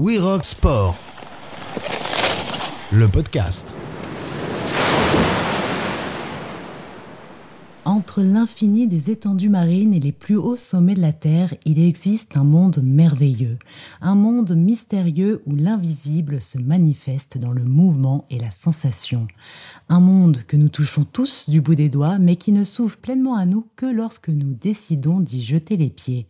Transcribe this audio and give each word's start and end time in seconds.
We 0.00 0.20
Rock 0.20 0.44
Sport, 0.44 0.94
le 2.92 3.08
podcast. 3.08 3.74
Entre 7.84 8.22
l'infini 8.22 8.86
des 8.86 9.10
étendues 9.10 9.48
marines 9.48 9.92
et 9.92 9.98
les 9.98 10.12
plus 10.12 10.36
hauts 10.36 10.56
sommets 10.56 10.94
de 10.94 11.00
la 11.00 11.12
Terre, 11.12 11.52
il 11.64 11.80
existe 11.80 12.36
un 12.36 12.44
monde 12.44 12.78
merveilleux, 12.80 13.58
un 14.00 14.14
monde 14.14 14.54
mystérieux 14.54 15.42
où 15.46 15.56
l'invisible 15.56 16.40
se 16.40 16.58
manifeste 16.58 17.36
dans 17.36 17.52
le 17.52 17.64
mouvement 17.64 18.24
et 18.30 18.38
la 18.38 18.52
sensation. 18.52 19.26
Un 19.88 19.98
monde 19.98 20.44
que 20.46 20.56
nous 20.56 20.68
touchons 20.68 21.02
tous 21.02 21.50
du 21.50 21.60
bout 21.60 21.74
des 21.74 21.88
doigts, 21.88 22.20
mais 22.20 22.36
qui 22.36 22.52
ne 22.52 22.62
s'ouvre 22.62 22.98
pleinement 22.98 23.34
à 23.34 23.46
nous 23.46 23.66
que 23.74 23.86
lorsque 23.86 24.28
nous 24.28 24.54
décidons 24.54 25.18
d'y 25.18 25.42
jeter 25.42 25.76
les 25.76 25.90
pieds. 25.90 26.28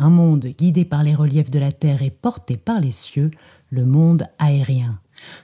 Un 0.00 0.10
monde 0.10 0.46
guidé 0.46 0.84
par 0.84 1.02
les 1.02 1.16
reliefs 1.16 1.50
de 1.50 1.58
la 1.58 1.72
Terre 1.72 2.02
et 2.02 2.10
porté 2.10 2.56
par 2.56 2.78
les 2.78 2.92
cieux, 2.92 3.32
le 3.70 3.84
monde 3.84 4.28
aérien. 4.38 5.00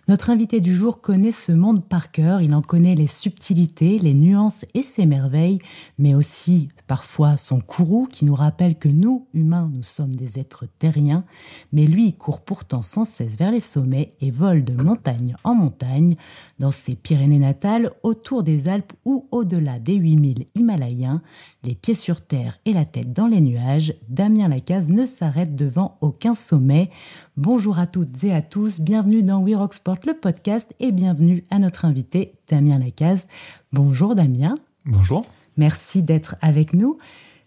Notre 0.09 0.31
invité 0.31 0.61
du 0.61 0.75
jour 0.75 1.01
connaît 1.01 1.33
ce 1.33 1.53
monde 1.53 1.85
par 1.87 2.11
cœur, 2.11 2.43
il 2.43 2.55
en 2.55 2.63
connaît 2.63 2.95
les 2.95 3.07
subtilités, 3.07 3.99
les 3.99 4.15
nuances 4.15 4.65
et 4.75 4.83
ses 4.83 5.07
merveilles, 5.07 5.59
mais 5.99 6.15
aussi 6.15 6.69
parfois 6.87 7.37
son 7.37 7.61
courroux 7.61 8.07
qui 8.11 8.25
nous 8.25 8.35
rappelle 8.35 8.79
que 8.79 8.89
nous, 8.89 9.27
humains, 9.33 9.71
nous 9.73 9.83
sommes 9.83 10.15
des 10.15 10.39
êtres 10.39 10.67
terriens, 10.79 11.25
mais 11.73 11.87
lui 11.87 12.13
court 12.13 12.43
pourtant 12.43 12.83
sans 12.83 13.05
cesse 13.05 13.37
vers 13.37 13.51
les 13.51 13.61
sommets 13.61 14.11
et 14.21 14.31
vole 14.31 14.65
de 14.65 14.75
montagne 14.75 15.37
en 15.45 15.55
montagne, 15.55 16.17
dans 16.59 16.71
ses 16.71 16.95
Pyrénées 16.95 17.39
natales, 17.39 17.91
autour 18.03 18.43
des 18.43 18.69
Alpes 18.69 18.93
ou 19.05 19.27
au-delà 19.31 19.79
des 19.79 19.95
8000 19.95 20.45
Himalayens, 20.55 21.23
les 21.63 21.75
pieds 21.75 21.95
sur 21.95 22.21
terre 22.21 22.59
et 22.65 22.73
la 22.73 22.85
tête 22.85 23.13
dans 23.13 23.27
les 23.27 23.41
nuages, 23.41 23.95
Damien 24.09 24.49
Lacaze 24.49 24.91
ne 24.91 25.07
s'arrête 25.07 25.57
devant 25.57 25.97
aucun 26.01 26.35
sommet. 26.35 26.91
Bonjour 27.37 27.79
à 27.79 27.87
toutes 27.87 28.23
et 28.25 28.35
à 28.35 28.43
tous, 28.43 28.81
bienvenue 28.81 29.23
dans 29.23 29.43
We 29.43 29.55
Rock 29.65 29.73
Sport, 29.73 30.01
le 30.07 30.13
podcast, 30.13 30.75
et 30.79 30.93
bienvenue 30.93 31.43
à 31.49 31.59
notre 31.59 31.87
invité, 31.87 32.35
Damien 32.51 32.79
Lacaze. 32.79 33.29
Bonjour 33.73 34.15
Damien. 34.15 34.59
Bonjour. 34.85 35.25
Merci 35.57 36.03
d'être 36.03 36.37
avec 36.43 36.75
nous. 36.75 36.99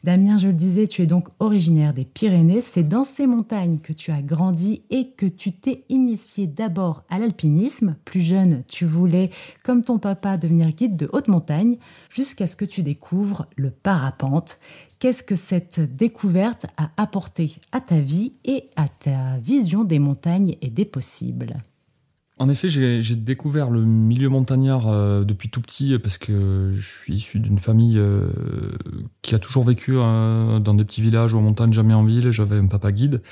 Damien, 0.04 0.40
je 0.40 0.48
le 0.48 0.56
disais, 0.56 0.88
tu 0.88 1.04
es 1.04 1.06
donc 1.06 1.28
originaire 1.38 1.94
des 1.94 2.06
Pyrénées. 2.06 2.62
C'est 2.62 2.82
dans 2.82 3.04
ces 3.04 3.28
montagnes 3.28 3.78
que 3.78 3.94
tu 3.94 4.12
as 4.12 4.24
grandi 4.24 4.82
et 4.90 5.12
que 5.12 5.28
tu 5.28 5.52
t'es 5.52 5.84
initié 5.90 6.48
d'abord 6.48 7.04
à 7.12 7.20
l'alpinisme. 7.20 7.96
Plus 8.04 8.22
jeune, 8.22 8.64
tu 8.68 8.88
voulais, 8.88 9.30
comme 9.64 9.84
ton 9.84 10.00
papa, 10.00 10.38
devenir 10.38 10.72
guide 10.72 10.98
de 10.98 11.08
haute 11.14 11.28
montagne, 11.28 11.78
jusqu'à 12.10 12.48
ce 12.48 12.56
que 12.56 12.66
tu 12.66 12.82
découvres 12.82 13.46
le 13.58 13.70
parapente. 13.70 14.58
Qu'est-ce 14.98 15.22
que 15.22 15.36
cette 15.36 15.96
découverte 15.96 16.66
a 16.78 16.90
apporté 16.98 17.58
à 17.72 17.80
ta 17.80 18.00
vie 18.00 18.34
et 18.44 18.72
à 18.76 18.88
ta 18.88 19.38
vision 19.38 19.84
des 19.84 20.00
montagnes 20.00 20.56
et 20.64 20.72
des 20.72 20.86
possibles? 20.86 21.58
En 22.40 22.50
effet, 22.50 22.70
j'ai 22.70 23.16
découvert 23.16 23.72
le 23.72 23.84
milieu 23.84 24.30
montagnard 24.30 24.88
euh, 24.88 25.24
depuis 25.24 25.50
tout 25.50 25.62
petit 25.62 25.98
parce 25.98 26.20
que 26.20 26.72
je 26.72 26.88
suis 26.88 27.14
issu 27.14 27.40
d'une 27.40 27.58
famille 27.58 27.98
euh, 27.98 28.30
qui 29.24 29.34
a 29.34 29.40
toujours 29.40 29.64
vécu 29.64 29.94
euh, 29.96 30.60
dans 30.60 30.76
des 30.76 30.86
petits 30.86 31.02
villages 31.02 31.34
ou 31.34 31.40
en 31.40 31.42
montagne, 31.42 31.74
jamais 31.74 31.96
en 31.96 32.06
ville. 32.06 32.30
J'avais 32.32 32.58
un 32.58 32.68
papa 32.68 32.92
guide. 32.92 33.24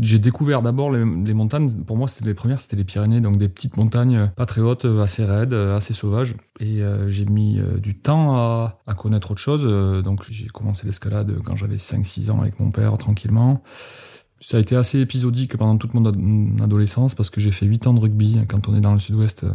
J'ai 0.00 0.18
découvert 0.18 0.62
d'abord 0.62 0.90
les, 0.90 1.04
montagnes. 1.04 1.70
Pour 1.84 1.96
moi, 1.96 2.08
c'était 2.08 2.24
les 2.24 2.34
premières, 2.34 2.60
c'était 2.60 2.74
les 2.74 2.82
Pyrénées, 2.82 3.20
donc 3.20 3.38
des 3.38 3.48
petites 3.48 3.76
montagnes 3.76 4.28
pas 4.34 4.46
très 4.46 4.60
hautes, 4.60 4.84
assez 4.84 5.24
raides, 5.24 5.52
assez 5.52 5.94
sauvages. 5.94 6.34
Et 6.58 6.80
j'ai 7.06 7.26
mis 7.26 7.60
du 7.80 7.96
temps 7.96 8.34
à, 8.34 8.80
à, 8.88 8.94
connaître 8.94 9.30
autre 9.30 9.40
chose. 9.40 9.62
donc 10.02 10.24
j'ai 10.28 10.48
commencé 10.48 10.84
l'escalade 10.84 11.38
quand 11.44 11.54
j'avais 11.54 11.76
5-6 11.76 12.32
ans 12.32 12.40
avec 12.40 12.58
mon 12.58 12.72
père, 12.72 12.96
tranquillement. 12.96 13.62
Ça 14.46 14.58
a 14.58 14.60
été 14.60 14.76
assez 14.76 15.00
épisodique 15.00 15.56
pendant 15.56 15.78
toute 15.78 15.94
mon 15.94 16.04
adolescence 16.62 17.14
parce 17.14 17.30
que 17.30 17.40
j'ai 17.40 17.50
fait 17.50 17.64
8 17.64 17.86
ans 17.86 17.94
de 17.94 18.00
rugby. 18.00 18.38
Quand 18.46 18.68
on 18.68 18.74
est 18.74 18.80
dans 18.82 18.92
le 18.92 19.00
sud-ouest, 19.00 19.46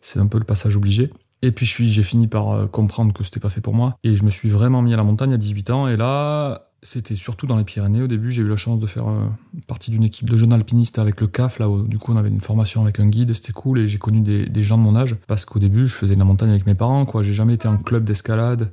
c'est 0.00 0.18
un 0.18 0.28
peu 0.28 0.38
le 0.38 0.44
passage 0.44 0.76
obligé. 0.76 1.10
Et 1.42 1.52
puis 1.52 1.66
j'ai 1.66 2.02
fini 2.02 2.26
par 2.26 2.50
euh, 2.50 2.66
comprendre 2.66 3.12
que 3.12 3.22
c'était 3.22 3.38
pas 3.38 3.50
fait 3.50 3.60
pour 3.60 3.74
moi. 3.74 3.98
Et 4.02 4.14
je 4.14 4.24
me 4.24 4.30
suis 4.30 4.48
vraiment 4.48 4.80
mis 4.80 4.94
à 4.94 4.96
la 4.96 5.04
montagne 5.04 5.34
à 5.34 5.36
18 5.36 5.68
ans. 5.68 5.88
Et 5.88 5.98
là, 5.98 6.70
c'était 6.82 7.16
surtout 7.16 7.46
dans 7.46 7.58
les 7.58 7.64
Pyrénées. 7.64 8.00
Au 8.00 8.06
début, 8.06 8.30
j'ai 8.30 8.40
eu 8.40 8.48
la 8.48 8.56
chance 8.56 8.80
de 8.80 8.86
faire 8.86 9.08
euh, 9.08 9.26
partie 9.66 9.90
d'une 9.90 10.04
équipe 10.04 10.30
de 10.30 10.38
jeunes 10.38 10.54
alpinistes 10.54 10.98
avec 10.98 11.20
le 11.20 11.26
CAF. 11.26 11.58
Là, 11.58 11.68
où, 11.68 11.86
du 11.86 11.98
coup, 11.98 12.14
on 12.14 12.16
avait 12.16 12.30
une 12.30 12.40
formation 12.40 12.80
avec 12.80 12.98
un 12.98 13.06
guide. 13.06 13.34
C'était 13.34 13.52
cool. 13.52 13.80
Et 13.80 13.88
j'ai 13.88 13.98
connu 13.98 14.22
des, 14.22 14.46
des, 14.46 14.62
gens 14.62 14.78
de 14.78 14.82
mon 14.82 14.96
âge. 14.96 15.16
Parce 15.26 15.44
qu'au 15.44 15.58
début, 15.58 15.86
je 15.86 15.94
faisais 15.94 16.14
de 16.14 16.18
la 16.18 16.24
montagne 16.24 16.48
avec 16.48 16.64
mes 16.64 16.74
parents. 16.74 17.04
Quoi. 17.04 17.22
J'ai 17.22 17.34
jamais 17.34 17.52
été 17.52 17.68
en 17.68 17.76
club 17.76 18.04
d'escalade. 18.04 18.72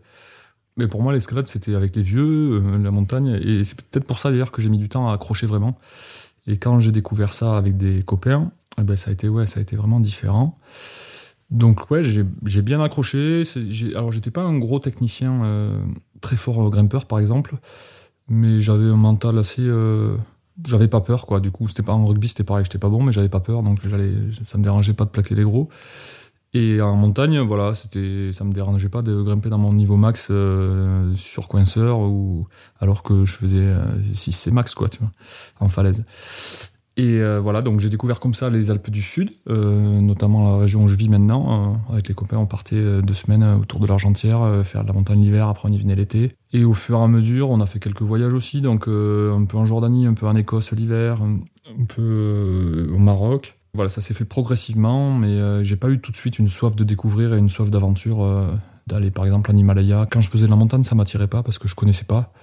Mais 0.78 0.88
pour 0.88 1.02
moi, 1.02 1.12
l'escalade, 1.12 1.48
c'était 1.48 1.76
avec 1.76 1.96
les 1.96 2.04
vieux, 2.04 2.62
euh, 2.62 2.78
la 2.78 2.92
montagne. 2.92 3.40
Et 3.44 3.64
c'est 3.64 3.82
peut-être 3.82 4.06
pour 4.06 4.20
ça 4.20 4.30
d'ailleurs 4.30 4.52
que 4.52 4.62
j'ai 4.62 4.70
mis 4.70 4.78
du 4.78 4.90
temps 4.90 5.10
à 5.10 5.14
accrocher 5.14 5.48
vraiment. 5.48 5.78
Et 6.46 6.58
quand 6.58 6.80
j'ai 6.80 6.92
découvert 6.92 7.34
ça 7.34 7.58
avec 7.58 7.78
des 7.78 8.04
copains, 8.04 8.52
eh 8.80 8.84
ben, 8.84 8.96
ça, 8.96 9.10
a 9.10 9.14
été, 9.14 9.28
ouais, 9.28 9.48
ça 9.48 9.60
a 9.60 9.64
été 9.64 9.76
vraiment 9.76 10.00
différent. 10.00 10.58
Donc 11.50 11.90
ouais, 11.90 12.02
j'ai 12.04 12.62
bien 12.62 12.82
accroché. 12.82 13.44
Alors 13.96 14.12
j'étais 14.12 14.32
pas 14.32 14.44
un 14.44 14.58
gros 14.58 14.80
technicien 14.80 15.44
euh, 15.44 15.82
très 16.20 16.36
fort 16.36 16.70
grimpeur 16.70 17.06
par 17.06 17.20
exemple, 17.20 17.56
mais 18.28 18.60
j'avais 18.60 18.86
un 18.86 18.98
mental 18.98 19.38
assez... 19.38 19.62
Euh, 19.62 20.18
j'avais 20.66 20.88
pas 20.88 21.02
peur 21.02 21.26
quoi. 21.26 21.40
Du 21.40 21.52
coup, 21.52 21.68
c'était 21.68 21.84
pas 21.84 21.94
en 21.94 22.06
rugby, 22.06 22.28
c'était 22.28 22.44
pareil, 22.44 22.66
j'étais 22.66 22.80
pas 22.80 22.90
bon, 22.90 23.02
mais 23.02 23.12
j'avais 23.12 23.30
pas 23.30 23.40
peur, 23.40 23.64
donc 23.64 23.80
j'allais, 23.88 24.12
ça 24.44 24.58
me 24.58 24.64
dérangeait 24.64 24.94
pas 24.94 25.06
de 25.06 25.10
plaquer 25.10 25.36
les 25.36 25.44
gros. 25.44 25.70
Et 26.54 26.82
en 26.82 26.96
montagne, 26.96 27.40
voilà, 27.40 27.76
c'était, 27.76 28.32
ça 28.32 28.44
me 28.44 28.54
dérangeait 28.54 28.90
pas 28.90 29.02
de 29.02 29.22
grimper 29.22 29.50
dans 29.50 29.58
mon 29.58 29.74
niveau 29.74 29.98
max 29.98 30.30
euh, 30.32 31.14
sur 31.14 31.48
coinceur 31.48 32.00
ou 32.00 32.48
alors 32.80 33.04
que 33.04 33.26
je 33.26 33.34
faisais 33.34 33.76
6 34.14 34.30
euh, 34.30 34.32
C 34.32 34.52
max 34.52 34.74
quoi, 34.74 34.88
tu 34.88 35.00
vois, 35.00 35.12
en 35.60 35.68
falaise. 35.68 36.06
Et 36.96 37.22
euh, 37.22 37.40
voilà, 37.40 37.62
donc 37.62 37.80
j'ai 37.80 37.90
découvert 37.90 38.20
comme 38.20 38.34
ça 38.34 38.50
les 38.50 38.72
Alpes 38.72 38.90
du 38.90 39.04
Sud, 39.04 39.30
notamment 39.46 40.52
la 40.52 40.58
région 40.58 40.86
où 40.86 40.88
je 40.88 40.96
vis 40.96 41.10
maintenant. 41.10 41.80
avec 41.92 42.08
les 42.08 42.16
copains, 42.16 42.38
on 42.38 42.48
partait 42.48 43.02
deux 43.04 43.14
semaines 43.14 43.44
autour 43.44 43.80
de 43.80 43.86
l'Argentière, 43.86 44.66
faire 44.66 44.82
de 44.82 44.88
la 44.88 44.94
montagne 44.94 45.22
l'hiver, 45.22 45.50
après 45.50 45.70
on 45.70 45.72
y 45.72 45.78
venait 45.78 45.96
l'été. 45.96 46.32
Et 46.54 46.64
au 46.64 46.74
fur 46.74 46.98
et 46.98 47.04
à 47.04 47.08
mesure, 47.08 47.52
on 47.52 47.60
a 47.60 47.68
fait 47.68 47.80
quelques 47.80 48.02
voyages 48.02 48.34
aussi, 48.34 48.62
donc 48.62 48.88
un 48.88 49.46
peu 49.46 49.58
en 49.58 49.66
Jordanie, 49.66 50.08
un 50.08 50.16
peu 50.16 50.26
en 50.26 50.36
Écosse 50.36 50.72
l'hiver, 50.72 51.20
un 51.22 51.86
peu 51.86 52.90
au 52.92 52.98
Maroc. 52.98 53.57
Voilà, 53.74 53.90
ça 53.90 54.02
s'est 54.02 54.14
fait 54.14 54.26
progressivement, 54.26 55.14
mais 55.14 55.28
euh, 55.28 55.64
j'ai 55.64 55.76
pas 55.76 55.90
eu 55.90 56.00
tout 56.00 56.12
de 56.12 56.18
suite 56.18 56.40
une 56.40 56.50
soif 56.50 56.76
de 56.76 56.84
découvrir 56.84 57.34
et 57.34 57.38
une 57.38 57.50
soif 57.50 57.70
d'aventure, 57.70 58.24
euh, 58.24 58.52
d'aller 58.88 59.12
par 59.12 59.26
exemple 59.26 59.52
en 59.52 59.56
Himalaya. 59.56 60.08
Quand 60.10 60.22
je 60.22 60.30
faisais 60.30 60.46
de 60.46 60.50
la 60.50 60.56
montagne, 60.56 60.84
ça 60.84 60.96
m'attirait 60.96 61.28
pas 61.28 61.44
parce 61.44 61.60
que 61.60 61.68
je 61.68 61.76
connaissais 61.76 62.06
pas. 62.06 62.34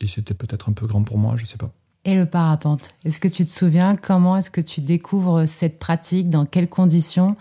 Et 0.00 0.06
c'était 0.06 0.34
peut-être 0.34 0.68
un 0.68 0.72
peu 0.72 0.86
grand 0.86 1.02
pour 1.02 1.18
moi, 1.18 1.34
je 1.36 1.46
sais 1.46 1.56
pas. 1.56 1.70
Et 2.04 2.14
le 2.14 2.26
parapente, 2.26 2.90
est-ce 3.06 3.18
que 3.18 3.28
tu 3.28 3.46
te 3.46 3.50
souviens 3.50 3.96
comment 3.96 4.36
est-ce 4.36 4.50
que 4.50 4.60
tu 4.60 4.82
découvres 4.82 5.48
cette 5.48 5.78
pratique, 5.78 6.28
dans 6.28 6.44
quelles 6.44 6.68
conditions 6.68 7.36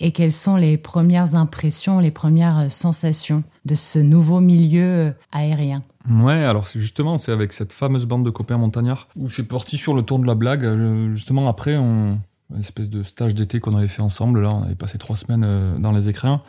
et 0.00 0.10
quelles 0.10 0.32
sont 0.32 0.56
les 0.56 0.76
premières 0.76 1.36
impressions, 1.36 2.00
les 2.00 2.10
premières 2.10 2.68
sensations 2.72 3.44
de 3.66 3.76
ce 3.76 4.00
nouveau 4.00 4.40
milieu 4.40 4.82
euh, 4.82 5.12
aérien? 5.30 5.84
Ouais, 6.10 6.42
alors 6.42 6.66
c'est 6.66 6.80
justement 6.80 7.18
c'est 7.18 7.30
avec 7.30 7.52
cette 7.52 7.72
fameuse 7.72 8.06
bande 8.06 8.24
de 8.24 8.30
copains 8.30 8.56
montagnards 8.56 9.06
où 9.14 9.28
suis 9.30 9.44
parti 9.44 9.76
sur 9.76 9.94
le 9.94 10.02
tour 10.02 10.18
de 10.18 10.26
la 10.26 10.34
blague. 10.34 10.66
Justement 11.12 11.46
après 11.46 11.76
on, 11.76 12.18
une 12.52 12.60
espèce 12.60 12.90
de 12.90 13.02
stage 13.02 13.34
d'été 13.34 13.60
qu'on 13.60 13.76
avait 13.76 13.88
fait 13.88 14.02
ensemble. 14.02 14.42
Là, 14.42 14.50
on 14.52 14.62
avait 14.62 14.74
passé 14.74 14.98
trois 14.98 15.16
semaines 15.16 15.44
euh, 15.44 15.78
dans 15.78 15.92
les 15.92 16.08
écrins. 16.08 16.40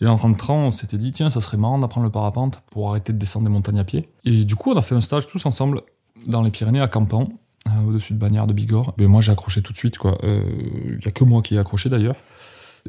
Et 0.00 0.06
en 0.06 0.16
rentrant, 0.16 0.66
on 0.66 0.70
s'était 0.70 0.96
dit, 0.96 1.12
tiens, 1.12 1.30
ça 1.30 1.40
serait 1.40 1.56
marrant 1.56 1.78
d'apprendre 1.78 2.04
le 2.06 2.12
parapente 2.12 2.62
pour 2.70 2.90
arrêter 2.90 3.12
de 3.12 3.18
descendre 3.18 3.46
des 3.46 3.52
montagnes 3.52 3.80
à 3.80 3.84
pied. 3.84 4.08
Et 4.24 4.44
du 4.44 4.54
coup, 4.54 4.72
on 4.72 4.76
a 4.76 4.82
fait 4.82 4.94
un 4.94 5.00
stage 5.00 5.26
tous 5.26 5.44
ensemble 5.46 5.82
dans 6.26 6.42
les 6.42 6.50
Pyrénées, 6.50 6.80
à 6.80 6.88
Campan, 6.88 7.28
euh, 7.66 7.88
au-dessus 7.88 8.14
de 8.14 8.18
Bagnères 8.18 8.46
de 8.46 8.52
Bigorre. 8.52 8.94
Mais 8.98 9.06
moi, 9.06 9.20
j'ai 9.20 9.32
accroché 9.32 9.62
tout 9.62 9.72
de 9.72 9.78
suite, 9.78 9.98
quoi. 9.98 10.18
Il 10.22 10.28
euh, 10.28 11.00
y 11.04 11.08
a 11.08 11.10
que 11.10 11.24
moi 11.24 11.42
qui 11.42 11.56
ai 11.56 11.58
accroché 11.58 11.88
d'ailleurs. 11.88 12.16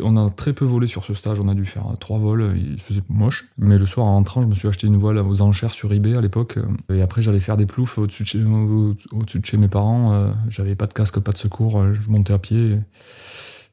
On 0.02 0.18
a 0.18 0.30
très 0.30 0.54
peu 0.54 0.66
volé 0.66 0.88
sur 0.88 1.06
ce 1.06 1.14
stage, 1.14 1.40
on 1.40 1.48
a 1.50 1.54
dû 1.54 1.66
faire 1.66 1.86
trois 2.00 2.20
vols, 2.20 2.56
il 2.56 2.80
faisait 2.80 3.02
moche. 3.10 3.46
Mais 3.58 3.78
le 3.78 3.86
soir 3.86 4.08
en 4.08 4.14
rentrant, 4.14 4.42
je 4.42 4.48
me 4.48 4.56
suis 4.56 4.68
acheté 4.68 4.88
une 4.88 4.98
voile 4.98 5.18
aux 5.18 5.42
enchères 5.42 5.74
sur 5.74 5.92
eBay 5.94 6.16
à 6.16 6.22
l'époque. 6.22 6.58
Et 6.94 7.02
après, 7.02 7.22
j'allais 7.22 7.40
faire 7.40 7.58
des 7.58 7.66
ploufs 7.66 7.98
au-dessus 7.98 8.24
de, 8.24 9.44
chez, 9.44 9.58
mes 9.58 9.68
parents. 9.68 10.14
Euh, 10.14 10.32
j'avais 10.50 10.76
pas 10.76 10.88
de 10.88 10.94
casque, 10.94 11.20
pas 11.20 11.32
de 11.32 11.38
secours, 11.38 11.80
euh, 11.80 11.94
je 11.94 12.10
montais 12.10 12.34
à 12.34 12.40
pied. 12.40 12.78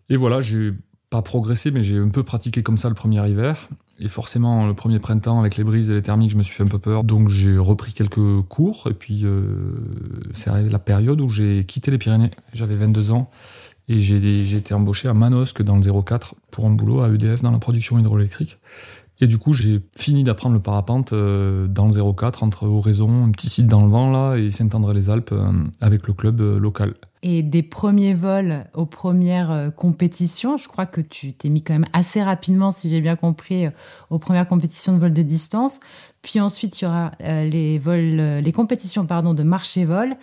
Et 0.08 0.16
voilà, 0.16 0.40
j'ai 0.40 0.72
pas 1.10 1.22
progressé, 1.22 1.70
mais 1.70 1.82
j'ai 1.82 1.98
un 1.98 2.08
peu 2.08 2.22
pratiqué 2.22 2.62
comme 2.62 2.78
ça 2.78 2.88
le 2.88 2.94
premier 2.94 3.28
hiver. 3.28 3.68
Et 3.98 4.08
forcément, 4.08 4.66
le 4.66 4.74
premier 4.74 4.98
printemps, 4.98 5.40
avec 5.40 5.56
les 5.56 5.64
brises 5.64 5.90
et 5.90 5.94
les 5.94 6.02
thermiques, 6.02 6.30
je 6.30 6.36
me 6.36 6.42
suis 6.42 6.54
fait 6.54 6.62
un 6.62 6.68
peu 6.68 6.78
peur. 6.78 7.04
Donc 7.04 7.28
j'ai 7.28 7.56
repris 7.56 7.92
quelques 7.92 8.42
cours. 8.48 8.88
Et 8.90 8.94
puis, 8.94 9.22
euh, 9.24 9.42
c'est 10.32 10.50
arrivé 10.50 10.68
la 10.68 10.78
période 10.78 11.20
où 11.20 11.30
j'ai 11.30 11.64
quitté 11.64 11.90
les 11.90 11.98
Pyrénées. 11.98 12.30
J'avais 12.52 12.76
22 12.76 13.12
ans. 13.12 13.30
Et 13.88 14.00
j'ai 14.00 14.56
été 14.56 14.74
embauché 14.74 15.08
à 15.08 15.14
Manosque 15.14 15.62
dans 15.62 15.76
le 15.76 16.02
04 16.02 16.34
pour 16.50 16.66
un 16.66 16.70
boulot 16.70 17.02
à 17.02 17.08
EDF 17.08 17.42
dans 17.42 17.52
la 17.52 17.58
production 17.58 17.98
hydroélectrique. 17.98 18.58
Et 19.20 19.26
du 19.26 19.38
coup, 19.38 19.54
j'ai 19.54 19.80
fini 19.96 20.24
d'apprendre 20.24 20.56
le 20.56 20.60
parapente 20.60 21.12
euh, 21.12 21.66
dans 21.68 21.86
le 21.86 22.12
04 22.12 22.42
entre 22.42 22.66
Oraison, 22.66 23.24
un 23.24 23.30
petit 23.30 23.48
site 23.48 23.66
dans 23.66 23.80
le 23.82 23.88
vent 23.88 24.10
là, 24.10 24.36
et 24.36 24.50
Saint-André-les-Alpes 24.50 25.32
euh, 25.32 25.52
avec 25.80 26.06
le 26.06 26.12
club 26.12 26.40
euh, 26.40 26.58
local. 26.58 26.94
Et 27.22 27.42
des 27.42 27.62
premiers 27.62 28.14
vols 28.14 28.66
aux 28.74 28.86
premières 28.86 29.72
compétitions, 29.74 30.58
je 30.58 30.68
crois 30.68 30.86
que 30.86 31.00
tu 31.00 31.32
t'es 31.32 31.48
mis 31.48 31.62
quand 31.62 31.72
même 31.72 31.86
assez 31.92 32.22
rapidement, 32.22 32.70
si 32.70 32.90
j'ai 32.90 33.00
bien 33.00 33.16
compris, 33.16 33.66
aux 34.10 34.18
premières 34.20 34.46
compétitions 34.46 34.92
de 34.92 34.98
vol 34.98 35.12
de 35.12 35.22
distance. 35.22 35.80
Puis 36.22 36.38
ensuite, 36.38 36.80
il 36.80 36.84
y 36.84 36.88
aura 36.88 37.10
les 37.18 37.80
vols, 37.80 38.42
les 38.44 38.52
compétitions 38.52 39.06
pardon 39.06 39.34
de 39.34 39.42
marché 39.42 39.84
vol 39.84 40.14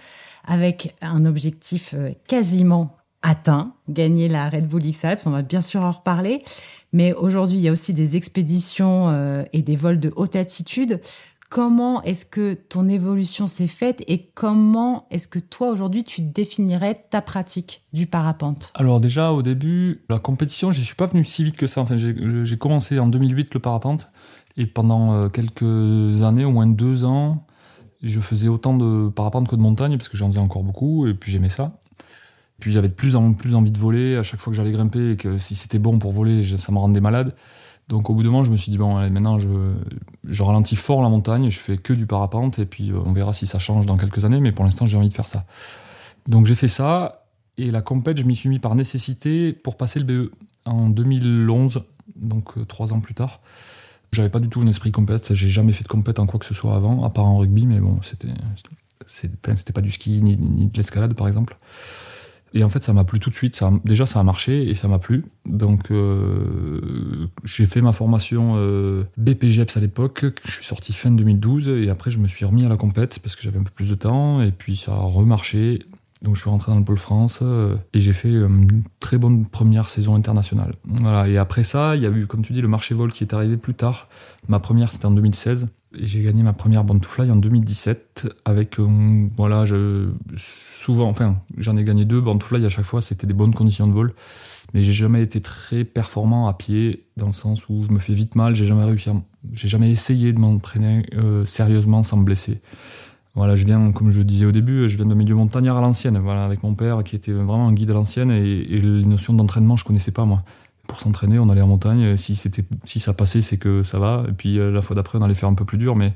avec 0.45 0.95
un 1.01 1.25
objectif 1.25 1.93
quasiment 2.27 2.95
atteint, 3.23 3.73
gagner 3.89 4.29
la 4.29 4.49
Red 4.49 4.67
Bull 4.67 4.85
X-Alps. 4.85 5.25
On 5.25 5.31
va 5.31 5.41
bien 5.41 5.61
sûr 5.61 5.81
en 5.81 5.91
reparler. 5.91 6.43
Mais 6.91 7.13
aujourd'hui, 7.13 7.57
il 7.57 7.63
y 7.63 7.69
a 7.69 7.71
aussi 7.71 7.93
des 7.93 8.15
expéditions 8.17 9.43
et 9.51 9.63
des 9.63 9.75
vols 9.75 9.99
de 9.99 10.13
haute 10.15 10.35
altitude. 10.35 10.99
Comment 11.53 12.01
est-ce 12.01 12.25
que 12.25 12.55
ton 12.55 12.89
évolution 12.89 13.45
s'est 13.45 13.67
faite 13.67 14.03
et 14.07 14.27
comment 14.33 15.05
est-ce 15.11 15.27
que 15.27 15.37
toi 15.37 15.69
aujourd'hui 15.69 16.03
tu 16.03 16.23
définirais 16.23 17.03
ta 17.11 17.21
pratique 17.21 17.83
du 17.93 18.07
parapente? 18.07 18.71
Alors 18.73 18.99
déjà 18.99 19.31
au 19.31 19.43
début, 19.43 20.03
la 20.09 20.17
compétition, 20.17 20.71
je 20.71 20.81
suis 20.81 20.95
pas 20.95 21.05
venu 21.05 21.23
si 21.23 21.43
vite 21.43 21.55
que 21.55 21.67
ça. 21.67 21.81
Enfin, 21.81 21.95
j'ai 21.95 22.57
commencé 22.57 22.97
en 22.97 23.05
2008 23.05 23.53
le 23.53 23.59
parapente 23.59 24.07
et 24.57 24.65
pendant 24.65 25.13
euh, 25.13 25.29
quelques 25.29 26.23
années, 26.23 26.43
au 26.43 26.49
moins 26.49 26.65
deux 26.65 27.03
ans, 27.03 27.45
je 28.01 28.19
faisais 28.19 28.47
autant 28.47 28.75
de 28.75 29.09
parapente 29.09 29.47
que 29.47 29.55
de 29.55 29.61
montagne 29.61 29.95
parce 29.97 30.09
que 30.09 30.17
j'en 30.17 30.29
faisais 30.29 30.39
encore 30.39 30.63
beaucoup 30.63 31.05
et 31.05 31.13
puis 31.13 31.31
j'aimais 31.31 31.49
ça. 31.49 31.71
J'avais 32.71 32.87
de 32.87 32.93
plus 32.93 33.15
en 33.15 33.33
plus 33.33 33.55
envie 33.55 33.71
de 33.71 33.77
voler 33.77 34.15
à 34.17 34.23
chaque 34.23 34.39
fois 34.39 34.51
que 34.51 34.57
j'allais 34.57 34.71
grimper 34.71 35.11
et 35.11 35.17
que 35.17 35.37
si 35.37 35.55
c'était 35.55 35.79
bon 35.79 35.99
pour 35.99 36.11
voler, 36.11 36.43
ça 36.57 36.71
me 36.71 36.77
rendait 36.77 37.01
malade. 37.01 37.35
Donc 37.89 38.09
au 38.09 38.13
bout 38.13 38.23
de 38.23 38.27
moment, 38.29 38.43
je 38.43 38.51
me 38.51 38.55
suis 38.55 38.71
dit, 38.71 38.77
bon, 38.77 38.97
allez, 38.97 39.09
maintenant, 39.09 39.39
je, 39.39 40.43
ralentis 40.43 40.75
fort 40.75 41.01
la 41.01 41.09
montagne, 41.09 41.49
je 41.49 41.59
fais 41.59 41.77
que 41.77 41.93
du 41.93 42.05
parapente, 42.05 42.59
et 42.59 42.65
puis 42.65 42.91
euh, 42.91 42.99
on 43.05 43.13
verra 43.13 43.33
si 43.33 43.45
ça 43.45 43.59
change 43.59 43.85
dans 43.85 43.97
quelques 43.97 44.25
années, 44.25 44.39
mais 44.39 44.51
pour 44.51 44.63
l'instant, 44.63 44.85
j'ai 44.85 44.97
envie 44.97 45.09
de 45.09 45.13
faire 45.13 45.27
ça. 45.27 45.45
Donc 46.27 46.45
j'ai 46.45 46.55
fait 46.55 46.67
ça, 46.67 47.25
et 47.57 47.71
la 47.71 47.81
compète, 47.81 48.17
je 48.17 48.23
m'y 48.23 48.35
suis 48.35 48.49
mis 48.49 48.59
par 48.59 48.75
nécessité 48.75 49.51
pour 49.51 49.75
passer 49.75 49.99
le 49.99 50.05
BE 50.05 50.31
en 50.65 50.89
2011, 50.89 51.83
donc 52.15 52.57
euh, 52.57 52.65
trois 52.65 52.93
ans 52.93 53.01
plus 53.01 53.13
tard. 53.13 53.41
J'avais 54.13 54.29
pas 54.29 54.39
du 54.39 54.47
tout 54.47 54.61
un 54.61 54.67
esprit 54.67 54.91
compète, 54.91 55.33
j'ai 55.33 55.49
jamais 55.49 55.73
fait 55.73 55.83
de 55.83 55.89
compète 55.89 56.19
en 56.19 56.25
quoi 56.25 56.39
que 56.39 56.45
ce 56.45 56.53
soit 56.53 56.75
avant, 56.75 57.03
à 57.03 57.09
part 57.09 57.25
en 57.25 57.37
rugby, 57.37 57.65
mais 57.65 57.79
bon, 57.79 57.99
c'était 58.01 59.73
pas 59.73 59.81
du 59.81 59.91
ski 59.91 60.21
ni 60.21 60.37
de 60.37 60.77
l'escalade 60.77 61.15
par 61.15 61.27
exemple. 61.27 61.57
Et 62.53 62.63
en 62.63 62.69
fait, 62.69 62.83
ça 62.83 62.93
m'a 62.93 63.03
plu 63.03 63.19
tout 63.19 63.29
de 63.29 63.35
suite. 63.35 63.59
Déjà, 63.83 64.05
ça 64.05 64.19
a 64.19 64.23
marché 64.23 64.69
et 64.69 64.75
ça 64.75 64.87
m'a 64.87 64.99
plu. 64.99 65.25
Donc, 65.45 65.89
euh, 65.89 67.27
j'ai 67.43 67.65
fait 67.65 67.81
ma 67.81 67.91
formation 67.91 68.53
euh, 68.57 69.03
BPGEPS 69.17 69.77
à 69.77 69.79
l'époque. 69.79 70.25
Je 70.45 70.51
suis 70.51 70.63
sorti 70.63 70.93
fin 70.93 71.09
2012 71.09 71.69
et 71.69 71.89
après, 71.89 72.11
je 72.11 72.19
me 72.19 72.27
suis 72.27 72.45
remis 72.45 72.63
à 72.63 72.69
la 72.69 72.77
compète 72.77 73.19
parce 73.19 73.35
que 73.35 73.41
j'avais 73.41 73.57
un 73.57 73.63
peu 73.63 73.71
plus 73.71 73.89
de 73.89 73.95
temps 73.95 74.41
et 74.41 74.51
puis 74.51 74.75
ça 74.75 74.93
a 74.93 74.99
remarché. 74.99 75.79
Donc, 76.21 76.35
je 76.35 76.41
suis 76.41 76.49
rentré 76.49 76.71
dans 76.71 76.77
le 76.77 76.85
pôle 76.85 76.99
France 76.99 77.39
euh, 77.41 77.75
et 77.93 77.99
j'ai 77.99 78.13
fait 78.13 78.31
une 78.31 78.83
très 78.99 79.17
bonne 79.17 79.47
première 79.47 79.87
saison 79.87 80.15
internationale. 80.15 80.75
Voilà. 80.85 81.27
Et 81.27 81.37
après 81.37 81.63
ça, 81.63 81.95
il 81.95 82.03
y 82.03 82.05
a 82.05 82.09
eu, 82.09 82.27
comme 82.27 82.43
tu 82.43 82.53
dis, 82.53 82.61
le 82.61 82.67
marché 82.67 82.93
vol 82.93 83.11
qui 83.11 83.23
est 83.23 83.33
arrivé 83.33 83.57
plus 83.57 83.73
tard. 83.73 84.07
Ma 84.47 84.59
première, 84.59 84.91
c'était 84.91 85.07
en 85.07 85.11
2016 85.11 85.69
j'ai 85.99 86.23
gagné 86.23 86.43
ma 86.43 86.53
première 86.53 86.83
Band 86.83 86.99
to 86.99 87.07
Fly 87.07 87.29
en 87.29 87.35
2017 87.35 88.27
avec 88.45 88.79
euh, 88.79 89.27
voilà 89.37 89.63
souvent 90.73 91.07
enfin 91.09 91.37
j'en 91.57 91.77
ai 91.77 91.83
gagné 91.83 92.05
deux 92.05 92.21
Band 92.21 92.37
to 92.37 92.45
Fly 92.45 92.65
à 92.65 92.69
chaque 92.69 92.85
fois 92.85 93.01
c'était 93.01 93.27
des 93.27 93.33
bonnes 93.33 93.53
conditions 93.53 93.87
de 93.87 93.93
vol. 93.93 94.13
Mais 94.73 94.81
j'ai 94.81 94.93
jamais 94.93 95.21
été 95.21 95.39
très 95.39 95.83
performant 95.83 96.47
à 96.47 96.53
pied 96.53 97.05
dans 97.17 97.27
le 97.27 97.31
sens 97.31 97.69
où 97.69 97.85
je 97.87 97.93
me 97.93 97.99
fais 97.99 98.13
vite 98.13 98.35
mal 98.35 98.55
j'ai 98.55 98.65
jamais 98.65 98.85
réussi 98.85 99.09
j'ai 99.53 99.67
jamais 99.67 99.91
essayé 99.91 100.33
de 100.33 100.39
m'entraîner 100.39 101.05
euh, 101.15 101.45
sérieusement 101.45 102.01
sans 102.03 102.17
me 102.17 102.23
blesser. 102.23 102.61
Voilà 103.35 103.55
je 103.55 103.65
viens 103.65 103.91
comme 103.91 104.11
je 104.11 104.21
disais 104.21 104.45
au 104.45 104.51
début 104.51 104.89
je 104.89 104.97
viens 104.97 105.05
de 105.05 105.15
milieu 105.15 105.35
montagnard 105.35 105.77
à 105.77 105.81
l'ancienne 105.81 106.17
voilà 106.17 106.45
avec 106.45 106.63
mon 106.63 106.73
père 106.73 107.03
qui 107.03 107.15
était 107.15 107.31
vraiment 107.31 107.67
un 107.67 107.73
guide 107.73 107.91
à 107.91 107.93
l'ancienne 107.93 108.31
et, 108.31 108.61
et 108.61 108.81
les 108.81 109.05
notions 109.05 109.33
d'entraînement 109.33 109.75
je 109.75 109.85
connaissais 109.85 110.11
pas 110.11 110.25
moi 110.25 110.43
pour 110.87 110.99
s'entraîner, 110.99 111.39
on 111.39 111.49
allait 111.49 111.61
en 111.61 111.67
montagne. 111.67 112.17
Si, 112.17 112.35
c'était, 112.35 112.65
si 112.85 112.99
ça 112.99 113.13
passait, 113.13 113.41
c'est 113.41 113.57
que 113.57 113.83
ça 113.83 113.99
va. 113.99 114.25
Et 114.27 114.33
puis 114.33 114.59
euh, 114.59 114.71
la 114.71 114.81
fois 114.81 114.95
d'après, 114.95 115.17
on 115.17 115.21
allait 115.21 115.35
faire 115.35 115.49
un 115.49 115.53
peu 115.53 115.65
plus 115.65 115.77
dur. 115.77 115.95
Mais 115.95 116.13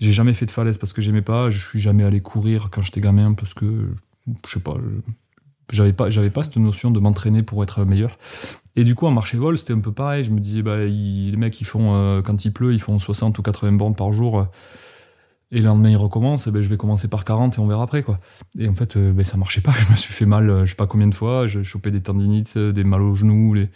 j'ai 0.00 0.12
jamais 0.12 0.34
fait 0.34 0.46
de 0.46 0.50
falaise 0.50 0.78
parce 0.78 0.92
que 0.92 1.02
j'aimais 1.02 1.22
pas. 1.22 1.50
Je 1.50 1.58
suis 1.58 1.80
jamais 1.80 2.04
allé 2.04 2.20
courir 2.20 2.68
quand 2.70 2.82
j'étais 2.82 3.00
gamin 3.00 3.34
parce 3.34 3.54
que, 3.54 3.90
je 4.46 4.52
sais 4.52 4.60
pas, 4.60 4.76
j'avais 5.72 5.92
pas, 5.92 6.10
j'avais 6.10 6.30
pas 6.30 6.42
cette 6.42 6.56
notion 6.56 6.90
de 6.90 7.00
m'entraîner 7.00 7.42
pour 7.42 7.62
être 7.62 7.84
meilleur. 7.84 8.18
Et 8.76 8.84
du 8.84 8.94
coup, 8.94 9.06
en 9.06 9.10
marché 9.10 9.36
vol, 9.36 9.58
c'était 9.58 9.72
un 9.72 9.80
peu 9.80 9.92
pareil. 9.92 10.24
Je 10.24 10.30
me 10.30 10.40
disais, 10.40 10.62
bah, 10.62 10.84
les 10.84 11.36
mecs, 11.36 11.60
ils 11.60 11.66
font, 11.66 11.94
euh, 11.94 12.22
quand 12.22 12.44
il 12.44 12.52
pleut, 12.52 12.72
ils 12.72 12.80
font 12.80 12.98
60 12.98 13.38
ou 13.38 13.42
80 13.42 13.72
bornes 13.72 13.94
par 13.94 14.12
jour. 14.12 14.46
Et 15.54 15.60
le 15.60 15.66
lendemain, 15.66 15.90
il 15.90 15.96
recommence, 15.96 16.48
et 16.48 16.50
ben, 16.50 16.60
je 16.62 16.68
vais 16.68 16.76
commencer 16.76 17.06
par 17.06 17.24
40 17.24 17.54
et 17.54 17.60
on 17.60 17.68
verra 17.68 17.84
après, 17.84 18.02
quoi. 18.02 18.18
Et 18.58 18.68
en 18.68 18.74
fait, 18.74 18.96
euh, 18.96 19.12
ben, 19.12 19.24
ça 19.24 19.36
marchait 19.36 19.60
pas. 19.60 19.70
Je 19.86 19.92
me 19.92 19.96
suis 19.96 20.12
fait 20.12 20.26
mal, 20.26 20.50
euh, 20.50 20.64
je 20.64 20.70
sais 20.70 20.76
pas 20.76 20.88
combien 20.88 21.06
de 21.06 21.14
fois. 21.14 21.46
Je 21.46 21.62
chopais 21.62 21.92
des 21.92 22.02
tendinites, 22.02 22.54
euh, 22.56 22.72
des 22.72 22.82
mal 22.82 23.00
aux 23.00 23.14
genoux. 23.14 23.54
Et 23.56 23.70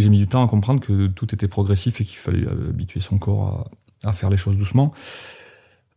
j'ai 0.00 0.08
mis 0.08 0.16
du 0.16 0.26
temps 0.26 0.42
à 0.42 0.48
comprendre 0.48 0.80
que 0.80 1.08
tout 1.08 1.34
était 1.34 1.48
progressif 1.48 2.00
et 2.00 2.04
qu'il 2.04 2.16
fallait 2.16 2.48
habituer 2.48 3.00
son 3.00 3.18
corps 3.18 3.68
à, 4.04 4.14
faire 4.14 4.30
les 4.30 4.38
choses 4.38 4.56
doucement. 4.56 4.94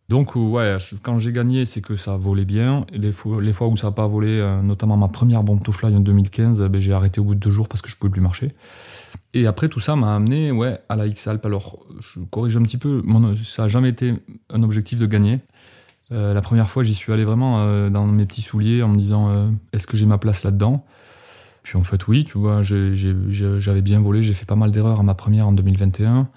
Donc, 0.10 0.36
ouais, 0.36 0.75
quand 1.02 1.18
j'ai 1.18 1.31
gagné, 1.31 1.66
c'est 1.66 1.81
que 1.81 1.96
ça 1.96 2.18
volait 2.18 2.44
bien. 2.44 2.86
Et 2.92 2.98
les, 2.98 3.14
fois, 3.14 3.42
les 3.42 3.54
fois 3.54 3.68
où 3.68 3.78
ça 3.78 3.88
n'a 3.88 3.92
pas 3.92 4.08
volé, 4.08 4.60
notamment 4.64 4.98
ma 4.98 5.08
première 5.08 5.44
bombe 5.44 5.64
to 5.64 5.72
fly 5.72 5.96
en 5.96 6.02
2015, 6.02 6.62
ben, 6.64 6.81
j'ai 6.81 6.92
arrêté 6.92 7.22
au 7.22 7.24
bout 7.24 7.36
de 7.36 7.40
deux 7.40 7.52
jours 7.52 7.69
parce 7.69 7.81
que 7.81 7.90
je 7.90 7.96
pouvais 7.96 8.12
plus 8.12 8.22
marcher. 8.22 8.54
Et 9.38 9.45
après, 9.45 9.69
tout 9.69 9.80
ça 9.80 9.95
m'a 9.95 10.16
amené 10.16 10.51
ouais, 10.51 10.80
à 10.89 10.95
la 10.95 11.06
X-Alp. 11.06 11.45
Alors, 11.45 11.86
je 12.00 12.19
corrige 12.22 12.57
un 12.57 12.63
petit 12.63 12.80
peu, 12.80 13.04
ça 13.44 13.62
n'a 13.62 13.68
jamais 13.68 13.89
été 13.89 14.16
un 14.50 14.63
objectif 14.63 14.98
de 14.98 15.06
gagner. 15.06 15.42
Euh, 16.12 16.34
la 16.34 16.42
première 16.42 16.68
fois, 16.72 16.81
j'y 16.81 16.95
suis 16.95 17.13
allé 17.13 17.24
vraiment 17.24 17.60
euh, 17.60 17.92
dans 17.92 18.07
mes 18.07 18.25
petits 18.25 18.42
souliers 18.42 18.81
en 18.81 18.88
me 18.88 18.98
disant 18.98 19.30
euh, 19.30 19.51
est-ce 19.74 19.86
que 19.86 19.95
j'ai 19.95 20.07
ma 20.07 20.18
place 20.18 20.44
là-dedans? 20.44 20.84
Puis 21.62 21.78
en 21.78 21.84
fait, 21.84 22.07
oui, 22.07 22.24
tu 22.24 22.39
vois, 22.39 22.63
j'avais 22.63 23.81
bien 23.84 24.01
volé, 24.01 24.24
j'ai 24.24 24.34
fait 24.34 24.48
pas 24.48 24.56
mal 24.56 24.72
d'erreurs 24.72 25.01
à 25.01 25.04
ma 25.04 25.13
première 25.13 25.48
en 25.48 25.51
2021. 25.51 26.28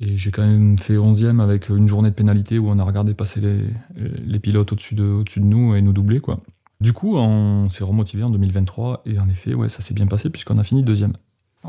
Et 0.00 0.16
j'ai 0.16 0.30
quand 0.30 0.46
même 0.46 0.78
fait 0.78 0.94
11e 0.94 1.42
avec 1.42 1.68
une 1.68 1.88
journée 1.88 2.08
de 2.08 2.14
pénalité 2.14 2.58
où 2.58 2.70
on 2.70 2.78
a 2.78 2.84
regardé 2.84 3.12
passer 3.12 3.42
les, 3.42 4.38
pilotes 4.38 4.72
au-dessus 4.72 4.94
de, 4.94 5.24
de 5.24 5.40
nous 5.44 5.74
et 5.74 5.82
nous 5.82 5.92
doubler. 5.92 6.20
Quoi. 6.20 6.40
Du 6.80 6.94
coup, 6.94 7.18
on 7.18 7.68
s'est 7.68 7.84
remotivé 7.84 8.22
en 8.22 8.30
2023 8.30 9.02
et 9.04 9.18
en 9.18 9.28
effet, 9.28 9.52
ouais, 9.52 9.68
ça 9.68 9.82
s'est 9.82 9.94
bien 9.94 10.06
passé 10.06 10.30
puisqu'on 10.30 10.56
a 10.56 10.64
fini 10.64 10.82
deuxième. 10.82 11.12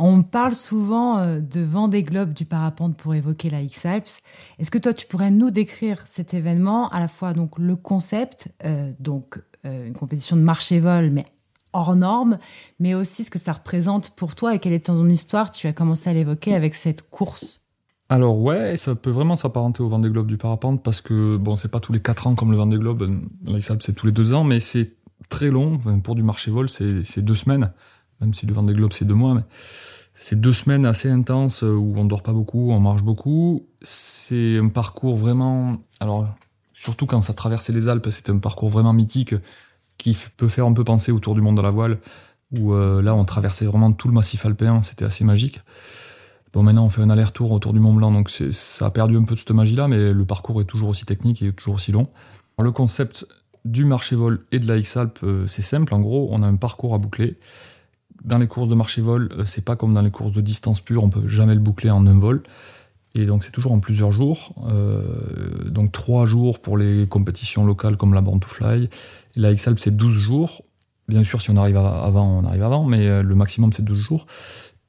On 0.02 0.24
parle 0.24 0.56
souvent 0.56 1.18
euh, 1.18 1.42
de 1.42 1.60
Vendée 1.60 2.04
Globe 2.04 2.32
du 2.32 2.46
parapente 2.46 2.96
pour 2.96 3.16
évoquer 3.16 3.50
la 3.50 3.62
X-Alps. 3.62 4.22
Est-ce 4.58 4.72
que 4.72 4.78
toi, 4.78 4.94
tu 4.94 5.06
pourrais 5.06 5.30
nous 5.30 5.52
décrire 5.52 6.02
cet 6.08 6.34
événement, 6.34 6.88
à 6.90 7.02
la 7.02 7.10
fois 7.10 7.34
donc 7.34 7.60
le 7.60 7.76
concept, 7.76 8.48
euh, 8.64 8.94
donc 9.02 9.42
euh, 9.66 9.88
une 9.88 9.94
compétition 9.94 10.38
de 10.38 10.42
marché-vol, 10.42 11.10
mais 11.10 11.26
hors 11.74 11.98
norme, 11.98 12.38
mais 12.80 12.96
aussi 12.96 13.26
ce 13.26 13.30
que 13.30 13.40
ça 13.40 13.52
représente 13.52 14.12
pour 14.12 14.36
toi 14.36 14.56
et 14.56 14.60
quelle 14.60 14.72
est 14.72 14.86
ton 14.86 15.06
histoire? 15.10 15.52
Tu 15.52 15.68
as 15.68 15.74
commencé 15.74 16.10
à 16.10 16.14
l'évoquer 16.14 16.56
avec 16.56 16.76
cette 16.76 17.10
course. 17.10 17.60
Alors 18.08 18.40
ouais, 18.40 18.78
ça 18.78 18.96
peut 18.96 19.12
vraiment 19.12 19.36
s'apparenter 19.36 19.84
au 19.84 19.90
Vendée 19.90 20.10
Globe 20.10 20.28
du 20.28 20.38
parapente 20.38 20.82
parce 20.82 21.02
que 21.02 21.36
bon, 21.36 21.58
c'est 21.58 21.68
pas 21.68 21.82
tous 21.82 21.92
les 21.92 22.02
4 22.02 22.28
ans 22.28 22.36
comme 22.36 22.52
le 22.52 22.58
Vendée 22.58 22.78
Globe, 22.78 23.20
la 23.46 23.58
X-Alps 23.58 23.86
c'est 23.86 23.94
tous 23.94 24.06
les 24.06 24.14
2 24.14 24.34
ans, 24.34 24.46
mais 24.46 24.62
c'est 24.62 24.94
très 25.28 25.50
long. 25.50 25.78
Pour 26.02 26.16
du 26.16 26.24
marché-vol, 26.24 26.70
c'est 26.70 27.22
deux 27.22 27.36
semaines 27.36 27.74
même 28.22 28.34
si 28.34 28.46
le 28.46 28.54
Vendée 28.54 28.74
Globe 28.74 28.94
c'est 28.94 29.06
deux 29.06 29.14
mois, 29.14 29.42
c'est 30.22 30.42
deux 30.42 30.52
semaines 30.52 30.86
assez 30.86 31.10
intenses 31.10 31.62
où 31.62 31.94
on 31.96 32.04
dort 32.04 32.24
pas 32.24 32.34
beaucoup, 32.34 32.72
on 32.72 32.80
marche 32.82 33.04
beaucoup. 33.04 33.66
C'est 33.82 34.58
un 34.58 34.68
parcours 34.68 35.16
vraiment, 35.16 35.78
alors 36.02 36.28
surtout 36.74 37.06
quand 37.06 37.22
ça 37.22 37.34
traversait 37.34 37.72
les 37.72 37.88
Alpes, 37.88 38.10
c'était 38.12 38.34
un 38.34 38.40
parcours 38.40 38.68
vraiment 38.68 38.92
mythique 38.92 39.34
qui 39.98 40.18
peut 40.36 40.50
faire 40.50 40.66
un 40.66 40.74
peu 40.74 40.84
penser 40.84 41.14
autour 41.14 41.36
du 41.36 41.42
monde 41.42 41.58
à 41.58 41.62
la 41.62 41.70
voile, 41.70 42.00
où 42.58 42.74
euh, 42.74 43.02
là 43.02 43.16
on 43.16 43.24
traversait 43.24 43.66
vraiment 43.66 43.94
tout 43.94 44.10
le 44.10 44.14
massif 44.14 44.46
alpin, 44.46 44.82
c'était 44.82 45.06
assez 45.06 45.24
magique. 45.24 45.62
Bon, 46.52 46.64
maintenant 46.64 46.84
on 46.86 46.90
fait 46.90 47.02
un 47.02 47.10
aller-retour 47.10 47.54
autour 47.54 47.72
du 47.72 47.80
Mont 47.80 47.94
Blanc, 47.94 48.12
donc 48.12 48.30
ça 48.30 48.88
a 48.88 48.92
perdu 48.92 49.16
un 49.16 49.24
peu 49.24 49.36
de 49.36 49.40
cette 49.40 49.52
magie-là, 49.52 49.88
mais 49.88 50.12
le 50.12 50.26
parcours 50.26 50.60
est 50.60 50.66
toujours 50.66 50.90
aussi 50.90 51.06
technique 51.06 51.42
et 51.42 51.54
toujours 51.54 51.76
aussi 51.76 51.94
long. 51.94 52.10
le 52.62 52.72
concept 52.72 53.26
du 53.64 53.86
marché 53.86 54.18
vol 54.18 54.44
et 54.52 54.60
de 54.60 54.68
la 54.68 54.76
X-Alpes, 54.76 55.20
euh, 55.24 55.48
c'est 55.48 55.62
simple. 55.62 55.94
En 55.94 56.02
gros, 56.02 56.28
on 56.32 56.44
a 56.44 56.48
un 56.48 56.58
parcours 56.58 56.94
à 56.94 56.98
boucler 56.98 57.38
dans 58.24 58.38
les 58.38 58.48
courses 58.48 58.70
de 58.70 58.76
marché-vol, 58.76 59.30
euh, 59.38 59.44
c'est 59.46 59.64
pas 59.64 59.76
comme 59.76 59.94
dans 59.94 60.02
les 60.02 60.12
courses 60.12 60.32
de 60.32 60.42
distance 60.42 60.82
pure, 60.82 61.04
on 61.04 61.10
peut 61.10 61.28
jamais 61.28 61.54
le 61.54 61.60
boucler 61.60 61.90
en 61.90 62.06
un 62.06 62.20
vol. 62.20 62.44
Et 63.16 63.26
donc 63.26 63.44
c'est 63.44 63.52
toujours 63.52 63.72
en 63.72 63.80
plusieurs 63.80 64.12
jours. 64.12 64.54
Euh, 64.68 65.70
donc 65.70 65.92
trois 65.92 66.26
jours 66.26 66.60
pour 66.60 66.78
les 66.78 67.08
compétitions 67.08 67.66
locales 67.66 67.98
comme 67.98 68.14
la 68.14 68.22
Born 68.22 68.40
to 68.40 68.48
Fly. 68.48 68.88
la 69.36 69.52
X-Alp 69.52 69.80
c'est 69.80 69.96
12 69.96 70.14
jours. 70.14 70.64
Bien 71.08 71.24
sûr, 71.24 71.42
si 71.42 71.50
on 71.50 71.58
arrive 71.58 71.78
avant, 71.78 72.40
on 72.40 72.46
arrive 72.46 72.62
avant, 72.62 72.86
mais 72.86 73.08
euh, 73.08 73.24
le 73.24 73.34
maximum 73.34 73.74
c'est 73.74 73.84
12 73.84 73.98
jours. 73.98 74.28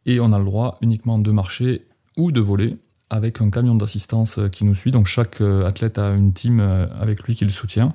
Et 0.04 0.20
on 0.20 0.32
a 0.32 0.38
le 0.38 0.44
droit 0.44 0.76
uniquement 0.82 1.18
de 1.18 1.30
marcher 1.30 1.86
ou 2.18 2.30
de 2.30 2.40
voler 2.40 2.76
avec 3.08 3.40
un 3.40 3.50
camion 3.50 3.74
d'assistance 3.74 4.38
qui 4.52 4.64
nous 4.64 4.74
suit. 4.74 4.90
Donc 4.90 5.06
chaque 5.06 5.40
athlète 5.40 5.98
a 5.98 6.10
une 6.10 6.32
team 6.32 6.60
avec 6.60 7.24
lui 7.24 7.34
qui 7.34 7.44
le 7.44 7.50
soutient, 7.50 7.94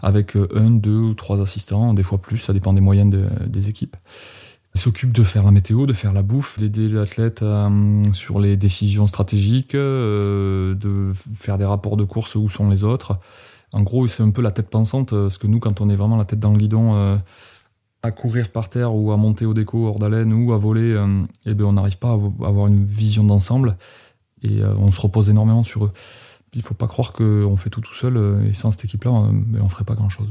avec 0.00 0.36
un, 0.36 0.70
deux 0.70 0.96
ou 0.96 1.14
trois 1.14 1.42
assistants, 1.42 1.92
des 1.92 2.02
fois 2.02 2.16
plus, 2.16 2.38
ça 2.38 2.54
dépend 2.54 2.72
des 2.72 2.80
moyens 2.80 3.14
des 3.46 3.68
équipes 3.68 3.96
s'occupe 4.76 5.12
de 5.12 5.22
faire 5.22 5.44
la 5.44 5.50
météo, 5.50 5.86
de 5.86 5.92
faire 5.92 6.12
la 6.12 6.22
bouffe, 6.22 6.58
d'aider 6.58 6.88
l'athlète 6.88 7.42
euh, 7.42 8.02
sur 8.12 8.40
les 8.40 8.56
décisions 8.56 9.06
stratégiques, 9.06 9.74
euh, 9.74 10.74
de 10.74 11.12
faire 11.34 11.58
des 11.58 11.64
rapports 11.64 11.96
de 11.96 12.04
course 12.04 12.34
où 12.34 12.48
sont 12.48 12.68
les 12.68 12.82
autres. 12.82 13.18
En 13.72 13.82
gros, 13.82 14.06
c'est 14.06 14.22
un 14.22 14.30
peu 14.30 14.42
la 14.42 14.50
tête 14.50 14.68
pensante, 14.68 15.12
euh, 15.12 15.22
parce 15.24 15.38
que 15.38 15.46
nous, 15.46 15.60
quand 15.60 15.80
on 15.80 15.88
est 15.88 15.96
vraiment 15.96 16.16
la 16.16 16.24
tête 16.24 16.40
dans 16.40 16.50
le 16.50 16.58
guidon, 16.58 17.20
à 18.02 18.10
courir 18.10 18.50
par 18.50 18.68
terre 18.68 18.94
ou 18.94 19.12
à 19.12 19.16
monter 19.16 19.46
au 19.46 19.54
déco 19.54 19.86
hors 19.86 19.98
d'haleine 19.98 20.32
ou 20.32 20.52
à 20.52 20.58
voler, 20.58 20.94
eh 21.46 21.54
ben, 21.54 21.64
on 21.64 21.72
n'arrive 21.72 21.96
pas 21.96 22.10
à 22.10 22.46
avoir 22.46 22.66
une 22.66 22.84
vision 22.84 23.24
d'ensemble 23.24 23.78
et 24.42 24.62
on 24.62 24.90
se 24.90 25.00
repose 25.00 25.30
énormément 25.30 25.62
sur 25.62 25.86
eux. 25.86 25.92
il 26.52 26.60
faut 26.60 26.74
pas 26.74 26.86
croire 26.86 27.14
qu'on 27.14 27.56
fait 27.56 27.70
tout 27.70 27.80
tout 27.80 27.94
seul 27.94 28.44
et 28.46 28.52
sans 28.52 28.72
cette 28.72 28.84
équipe-là, 28.84 29.10
on, 29.10 29.32
ben, 29.32 29.62
on 29.62 29.70
ferait 29.70 29.84
pas 29.84 29.94
grand-chose. 29.94 30.28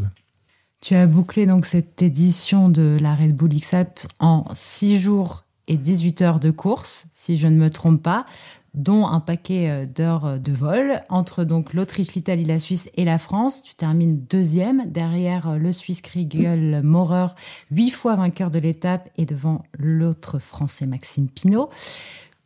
Tu 0.84 0.96
as 0.96 1.08
bouclé 1.08 1.46
donc 1.46 1.66
cette 1.66 2.02
édition 2.02 2.68
de 2.68 2.98
la 3.00 3.16
Red 3.16 3.34
Bull 3.34 3.52
XAP 3.58 4.02
en 4.20 4.44
6 4.54 5.00
jours 5.00 5.46
et 5.70 5.78
18 5.78 6.22
heures 6.22 6.40
de 6.42 6.52
course, 6.52 7.08
si 7.14 7.38
je 7.38 7.48
ne 7.48 7.56
me 7.56 7.70
trompe 7.70 8.04
pas, 8.04 8.26
dont 8.74 9.08
un 9.08 9.22
paquet 9.22 9.70
euh, 9.70 9.86
d'heures 9.86 10.42
de 10.42 10.52
vol 10.52 11.00
entre 11.08 11.46
donc 11.46 11.74
l'Autriche, 11.74 12.12
l'Italie, 12.16 12.44
la 12.44 12.60
Suisse 12.60 12.90
et 12.98 13.06
la 13.06 13.18
France. 13.18 13.64
Tu 13.64 13.76
termines 13.76 14.26
deuxième 14.26 14.92
derrière 14.92 15.52
euh, 15.52 15.58
le 15.58 15.72
Suisse 15.72 16.02
Kriegel 16.02 16.82
Maurer, 16.84 17.28
huit 17.72 17.92
fois 17.92 18.18
vainqueur 18.18 18.52
de 18.52 18.60
l'étape 18.60 19.10
et 19.18 19.26
devant 19.26 19.64
l'autre 19.80 20.38
Français 20.38 20.86
Maxime 20.86 21.30
Pinault. 21.30 21.70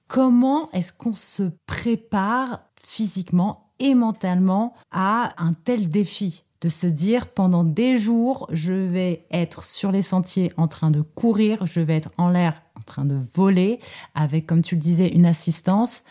Comment 0.07 0.69
est-ce 0.73 0.93
qu'on 0.93 1.15
se 1.15 1.49
prépare 1.65 2.59
physiquement 2.79 3.71
et 3.79 3.95
mentalement 3.95 4.75
à 4.91 5.33
un 5.43 5.53
tel 5.53 5.89
défi? 5.89 6.43
De 6.61 6.69
se 6.69 6.87
dire 6.87 7.27
pendant 7.27 7.63
des 7.63 7.99
jours, 7.99 8.47
je 8.51 8.73
vais 8.73 9.25
être 9.31 9.63
sur 9.63 9.91
les 9.91 10.01
sentiers 10.01 10.51
en 10.57 10.67
train 10.67 10.91
de 10.91 11.01
courir, 11.01 11.65
je 11.65 11.79
vais 11.79 11.95
être 11.95 12.09
en 12.17 12.29
l'air 12.29 12.61
en 12.75 12.81
train 12.81 13.05
de 13.05 13.19
voler, 13.33 13.79
avec, 14.15 14.45
comme 14.45 14.61
tu 14.61 14.75
le 14.75 14.81
disais, 14.81 15.07
une 15.09 15.25
assistance. 15.25 16.03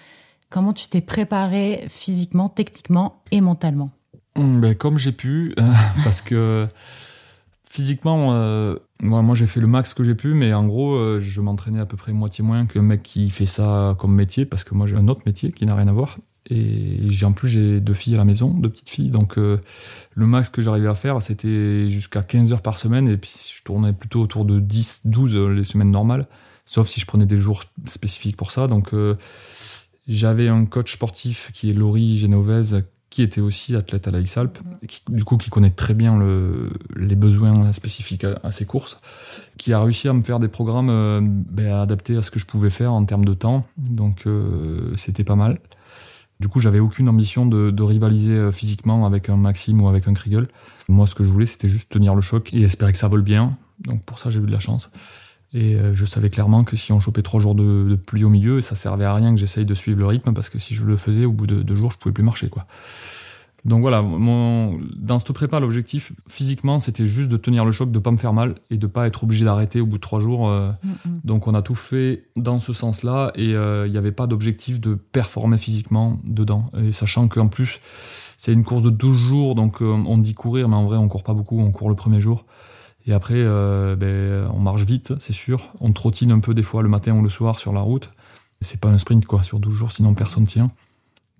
Comment 0.51 0.73
tu 0.73 0.89
t'es 0.89 1.01
préparé 1.01 1.87
physiquement, 1.89 2.49
techniquement 2.49 3.23
et 3.33 3.41
mentalement? 3.41 3.91
Hum, 4.37 4.61
ben, 4.61 4.75
Comme 4.75 4.99
j'ai 4.99 5.13
pu, 5.13 5.55
parce 6.05 6.23
que 6.23 6.69
physiquement, 7.69 8.33
euh, 8.33 8.77
moi, 9.01 9.35
j'ai 9.35 9.47
fait 9.47 9.61
le 9.61 9.67
max 9.67 9.95
que 9.95 10.05
j'ai 10.05 10.15
pu, 10.15 10.35
mais 10.35 10.53
en 10.55 10.67
gros, 10.67 10.95
euh, 10.95 11.19
je 11.19 11.41
m'entraînais 11.41 11.81
à 11.81 11.87
peu 11.87 11.97
près 11.97 12.13
moitié 12.13 12.45
moins 12.45 12.67
qu'un 12.67 12.83
mec 12.83 13.03
qui 13.03 13.31
fait 13.31 13.47
ça 13.47 13.97
comme 13.99 14.15
métier, 14.15 14.47
parce 14.47 14.65
que 14.65 14.75
moi 14.75 14.87
j'ai 14.87 14.97
un 14.97 15.09
autre 15.09 15.23
métier 15.27 15.53
qui 15.53 15.67
n'a 15.67 15.75
rien 15.75 15.89
à 15.89 15.93
voir. 15.93 16.19
Et 16.49 17.01
en 17.25 17.33
plus, 17.33 17.49
j'ai 17.49 17.81
deux 17.81 17.95
filles 17.95 18.15
à 18.15 18.19
la 18.19 18.25
maison, 18.25 18.51
deux 18.51 18.69
petites 18.69 18.89
filles. 18.89 19.11
Donc, 19.11 19.37
euh, 19.37 19.59
le 20.15 20.27
max 20.27 20.49
que 20.49 20.63
j'arrivais 20.63 20.89
à 20.89 20.95
faire, 20.95 21.21
c'était 21.21 21.91
jusqu'à 21.91 22.23
15 22.23 22.53
heures 22.53 22.63
par 22.63 22.79
semaine. 22.79 23.09
Et 23.09 23.17
puis, 23.17 23.33
je 23.57 23.63
tournais 23.65 23.93
plutôt 23.93 24.21
autour 24.21 24.45
de 24.45 24.61
10, 24.61 25.03
12 25.07 25.37
les 25.37 25.65
semaines 25.65 25.91
normales. 25.91 26.27
Sauf 26.65 26.89
si 26.89 27.01
je 27.01 27.07
prenais 27.07 27.27
des 27.27 27.39
jours 27.39 27.65
spécifiques 27.87 28.37
pour 28.37 28.53
ça. 28.53 28.69
Donc, 28.69 28.95
euh, 28.95 29.17
j'avais 30.07 30.49
un 30.49 30.67
coach 30.67 30.95
sportif 30.95 31.51
qui 31.53 31.71
est 31.71 31.73
Laurie 31.73 32.17
Genovese, 32.17 32.85
qui 33.11 33.23
était 33.23 33.41
aussi 33.41 33.75
athlète 33.75 34.07
à 34.07 34.13
la 34.13 34.21
X-Alpes, 34.21 34.59
du 35.09 35.25
coup, 35.25 35.39
qui 35.39 35.51
connaît 35.51 35.71
très 35.71 35.95
bien 35.95 36.17
le, 36.17 36.71
les 36.95 37.17
besoins 37.17 37.73
spécifiques 37.73 38.25
à, 38.25 38.51
ces 38.53 38.67
courses, 38.67 39.01
qui 39.57 39.73
a 39.73 39.81
réussi 39.81 40.07
à 40.07 40.13
me 40.13 40.23
faire 40.23 40.39
des 40.39 40.49
programmes 40.49 40.91
euh, 40.91 41.21
ben, 41.23 41.73
adaptés 41.73 42.17
à 42.17 42.23
ce 42.23 42.31
que 42.31 42.39
je 42.39 42.47
pouvais 42.47 42.71
faire 42.71 42.93
en 42.93 43.05
termes 43.05 43.25
de 43.25 43.35
temps. 43.35 43.67
Donc, 43.77 44.27
c'était 44.97 45.25
pas 45.25 45.37
mal. 45.37 45.59
Du 46.41 46.49
coup, 46.49 46.61
j'avais 46.61 46.81
aucune 46.81 47.09
ambition 47.09 47.47
de, 47.47 47.83
rivaliser 47.83 48.37
euh, 48.37 48.53
physiquement 48.53 49.07
avec 49.07 49.29
un 49.29 49.37
Maxime 49.37 49.81
ou 49.81 49.89
avec 49.89 50.07
un 50.07 50.13
Kriegel. 50.13 50.49
Moi, 50.89 51.07
ce 51.07 51.15
que 51.15 51.25
je 51.25 51.31
voulais, 51.31 51.47
c'était 51.47 51.69
juste 51.69 51.91
tenir 51.91 52.15
le 52.15 52.21
choc 52.21 52.53
et 52.53 52.63
espérer 52.63 52.93
que 52.93 52.99
ça 52.99 53.09
vole 53.09 53.23
bien. 53.23 53.57
Donc 53.81 54.05
pour 54.05 54.19
ça, 54.19 54.31
j'ai 54.31 54.41
eu 54.41 54.47
de 54.47 54.53
la 54.53 54.59
chance. 54.59 54.91
Et 55.55 55.77
euh, 55.77 55.95
je 55.95 56.05
savais 56.05 56.29
clairement 56.29 56.65
que 56.65 56.77
si 56.77 56.93
on 56.93 57.01
chopait 57.01 57.23
trois 57.23 57.41
jours 57.41 57.55
de, 57.55 57.97
pluie 58.07 58.25
au 58.25 58.29
milieu, 58.29 58.61
ça 58.61 58.75
servait 58.75 59.05
à 59.05 59.15
rien 59.15 59.35
que 59.35 59.41
j'essaye 59.41 59.65
de 59.65 59.75
suivre 59.75 59.99
le 59.99 60.07
rythme 60.07 60.35
parce 60.35 60.51
que 60.51 60.59
si 60.59 60.75
je 60.75 60.85
le 60.85 60.97
faisais, 60.97 61.25
au 61.25 61.33
bout 61.33 61.47
de 61.47 61.63
deux 61.63 61.75
jours, 61.75 61.91
je 61.91 61.99
pouvais 61.99 62.13
plus 62.13 62.25
marcher, 62.25 62.49
quoi. 62.49 62.67
Donc 63.67 63.81
voilà, 63.81 64.01
mon, 64.01 64.79
dans 64.97 65.19
cette 65.19 65.33
prépa, 65.33 65.59
l'objectif 65.59 66.13
physiquement, 66.29 66.79
c'était 66.79 67.05
juste 67.05 67.29
de 67.29 67.37
tenir 67.37 67.65
le 67.65 67.73
choc, 67.73 67.91
de 67.91 67.99
pas 67.99 68.13
me 68.13 68.17
faire 68.17 68.33
mal 68.33 68.55
et 68.71 68.77
de 68.77 68.87
pas 68.87 69.09
être 69.09 69.25
obligé 69.25 69.45
d'arrêter 69.45 69.81
au 69.81 69.87
bout 69.87 69.97
de 69.97 70.01
trois 70.01 70.21
jours. 70.21 70.49
Euh. 70.49 70.71
Mm, 70.85 70.89
mm. 70.89 71.21
Donc 71.25 71.49
on 71.49 71.55
a 71.55 71.63
tout 71.63 71.75
fait 71.75 72.29
dans 72.37 72.61
ce 72.61 72.73
sens-là 72.73 73.33
et 73.35 73.55
euh, 73.55 73.89
il 73.89 73.91
n'y 73.91 73.99
avait 73.99 74.13
pas 74.13 74.29
d'objectif 74.29 74.81
de 74.81 74.95
performer 74.95 75.59
physiquement 75.59 76.21
dedans. 76.23 76.67
Et 76.81 76.93
sachant 76.93 77.27
qu'en 77.27 77.49
plus, 77.49 77.81
c'est 78.37 78.53
une 78.53 78.63
course 78.63 78.85
de 78.85 78.91
12 78.91 79.19
jours, 79.19 79.55
donc 79.57 79.83
euh, 79.83 80.01
on 80.07 80.17
dit 80.17 80.35
courir, 80.35 80.69
mais 80.69 80.77
en 80.77 80.85
vrai, 80.85 80.97
on 80.97 81.09
court 81.09 81.25
pas 81.25 81.35
beaucoup, 81.35 81.59
on 81.59 81.73
court 81.73 81.89
le 81.89 81.97
premier 81.97 82.21
jour. 82.21 82.45
Et 83.09 83.13
après, 83.13 83.41
ben, 83.45 84.51
on 84.53 84.59
marche 84.59 84.85
vite, 84.85 85.15
c'est 85.21 85.33
sûr. 85.33 85.73
On 85.81 85.93
trottine 85.93 86.33
un 86.33 86.41
peu 86.41 86.55
des 86.55 86.65
fois 86.65 86.83
le 86.83 86.89
matin 86.89 87.13
ou 87.15 87.23
le 87.23 87.29
soir 87.29 87.57
sur 87.57 87.73
la 87.73 87.81
route. 87.81 88.11
C'est 88.61 88.81
pas 88.81 88.89
un 88.89 88.99
sprint 88.99 89.25
quoi, 89.27 89.45
sur 89.45 89.61
12 89.61 89.73
jours, 89.73 89.93
sinon 89.93 90.15
personne 90.15 90.45
tient. 90.45 90.73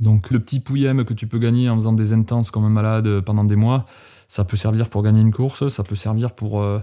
Donc 0.01 0.31
le 0.31 0.41
petit 0.41 0.61
pouillem 0.61 1.05
que 1.05 1.15
tu 1.15 1.27
peux 1.27 1.39
gagner 1.39 1.71
en 1.71 1.77
faisant 1.77 1.93
des 1.93 2.13
intenses 2.13 2.51
comme 2.51 2.65
un 2.65 2.71
malade 2.71 3.21
pendant 3.21 3.45
des 3.45 3.57
mois, 3.57 3.87
ça 4.29 4.45
peut 4.45 4.57
servir 4.57 4.91
pour 4.91 5.03
gagner 5.03 5.21
une 5.21 5.33
course, 5.33 5.69
ça 5.69 5.83
peut 5.83 5.95
servir 5.95 6.33
pour 6.33 6.61
euh, 6.61 6.81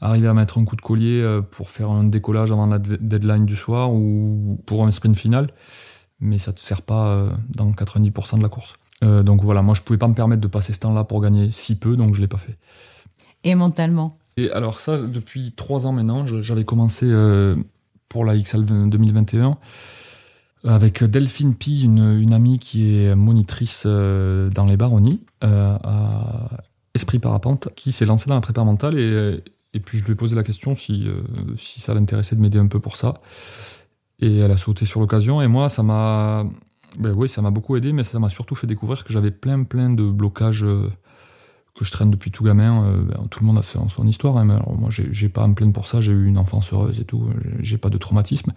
arriver 0.00 0.28
à 0.28 0.34
mettre 0.34 0.58
un 0.58 0.64
coup 0.64 0.76
de 0.76 0.80
collier 0.80 1.20
euh, 1.20 1.42
pour 1.42 1.68
faire 1.68 1.90
un 1.90 2.04
décollage 2.04 2.52
avant 2.52 2.66
la 2.66 2.78
deadline 2.78 3.46
du 3.46 3.56
soir 3.56 3.92
ou 3.92 4.60
pour 4.66 4.86
un 4.86 4.90
sprint 4.90 5.16
final, 5.16 5.50
mais 6.20 6.38
ça 6.38 6.52
ne 6.52 6.56
te 6.56 6.60
sert 6.60 6.82
pas 6.82 7.08
euh, 7.08 7.30
dans 7.50 7.70
90% 7.70 8.38
de 8.38 8.42
la 8.42 8.48
course. 8.48 8.74
donc 9.02 9.42
voilà, 9.44 9.60
moi 9.60 9.74
je 9.74 9.82
pouvais 9.82 9.98
pas 9.98 10.08
me 10.08 10.14
permettre 10.14 10.40
de 10.40 10.48
passer 10.48 10.72
ce 10.72 10.80
temps-là 10.80 11.04
pour 11.04 11.20
gagner 11.20 11.50
si 11.50 11.78
peu, 11.78 11.96
donc 11.96 12.14
je 12.14 12.20
l'ai 12.20 12.28
pas 12.28 12.38
fait. 12.38 12.56
Et 13.42 13.54
mentalement 13.54 14.16
Et 14.38 14.50
alors 14.52 14.78
ça, 14.78 14.96
depuis 14.96 15.52
trois 15.52 15.86
ans 15.86 15.92
maintenant, 15.92 16.24
j'avais 16.26 16.64
commencé 16.64 17.06
pour 18.08 18.24
la 18.24 18.38
XL 18.38 18.64
2021 18.64 19.58
avec 20.64 21.04
Delphine 21.04 21.54
Pi, 21.54 21.82
une, 21.82 22.32
amie 22.32 22.58
qui 22.58 22.96
est 22.96 23.14
monitrice 23.14 23.84
euh, 23.86 24.48
dans 24.50 24.64
les 24.64 24.76
baronnies 24.76 25.20
euh, 25.42 25.76
à 25.82 26.48
Esprit 26.94 27.18
Parapente, 27.18 27.68
qui 27.74 27.92
s'est 27.92 28.06
lancée 28.06 28.28
dans 28.28 28.34
la 28.34 28.40
prépa 28.40 28.64
mentale 28.64 28.98
et, 28.98 29.42
et 29.74 29.80
puis 29.80 29.98
je 29.98 30.04
lui 30.04 30.12
ai 30.12 30.14
posé 30.14 30.34
la 30.36 30.42
question 30.42 30.74
si, 30.74 31.04
euh, 31.06 31.22
si 31.56 31.80
ça 31.80 31.92
l'intéressait 31.94 32.36
de 32.36 32.40
m'aider 32.40 32.58
un 32.58 32.68
peu 32.68 32.80
pour 32.80 32.96
ça. 32.96 33.14
Et 34.20 34.38
elle 34.38 34.50
a 34.50 34.56
sauté 34.56 34.86
sur 34.86 35.00
l'occasion 35.00 35.42
et 35.42 35.48
moi 35.48 35.68
ça 35.68 35.82
m'a 35.82 36.46
ben 36.98 37.12
oui, 37.12 37.28
ça 37.28 37.42
m'a 37.42 37.50
beaucoup 37.50 37.76
aidé, 37.76 37.92
mais 37.92 38.04
ça 38.04 38.20
m'a 38.20 38.28
surtout 38.28 38.54
fait 38.54 38.68
découvrir 38.68 39.02
que 39.04 39.12
j'avais 39.12 39.32
plein 39.32 39.64
plein 39.64 39.90
de 39.90 40.04
blocages 40.04 40.64
que 41.74 41.84
je 41.84 41.90
traîne 41.90 42.10
depuis 42.10 42.30
tout 42.30 42.44
gamin. 42.44 42.84
Euh, 42.84 43.02
ben, 43.02 43.26
tout 43.28 43.40
le 43.40 43.46
monde 43.46 43.58
a 43.58 43.62
son, 43.62 43.88
son 43.88 44.06
histoire. 44.06 44.36
Hein, 44.36 44.44
mais 44.44 44.54
alors, 44.54 44.74
moi, 44.76 44.90
j'ai 44.90 45.28
pas 45.28 45.42
à 45.42 45.48
me 45.48 45.54
plaindre 45.54 45.72
pour 45.72 45.86
ça. 45.86 46.00
J'ai 46.00 46.12
eu 46.12 46.26
une 46.26 46.38
enfance 46.38 46.72
heureuse 46.72 47.00
et 47.00 47.04
tout. 47.04 47.28
J'ai 47.60 47.78
pas 47.78 47.90
de 47.90 47.98
traumatisme. 47.98 48.52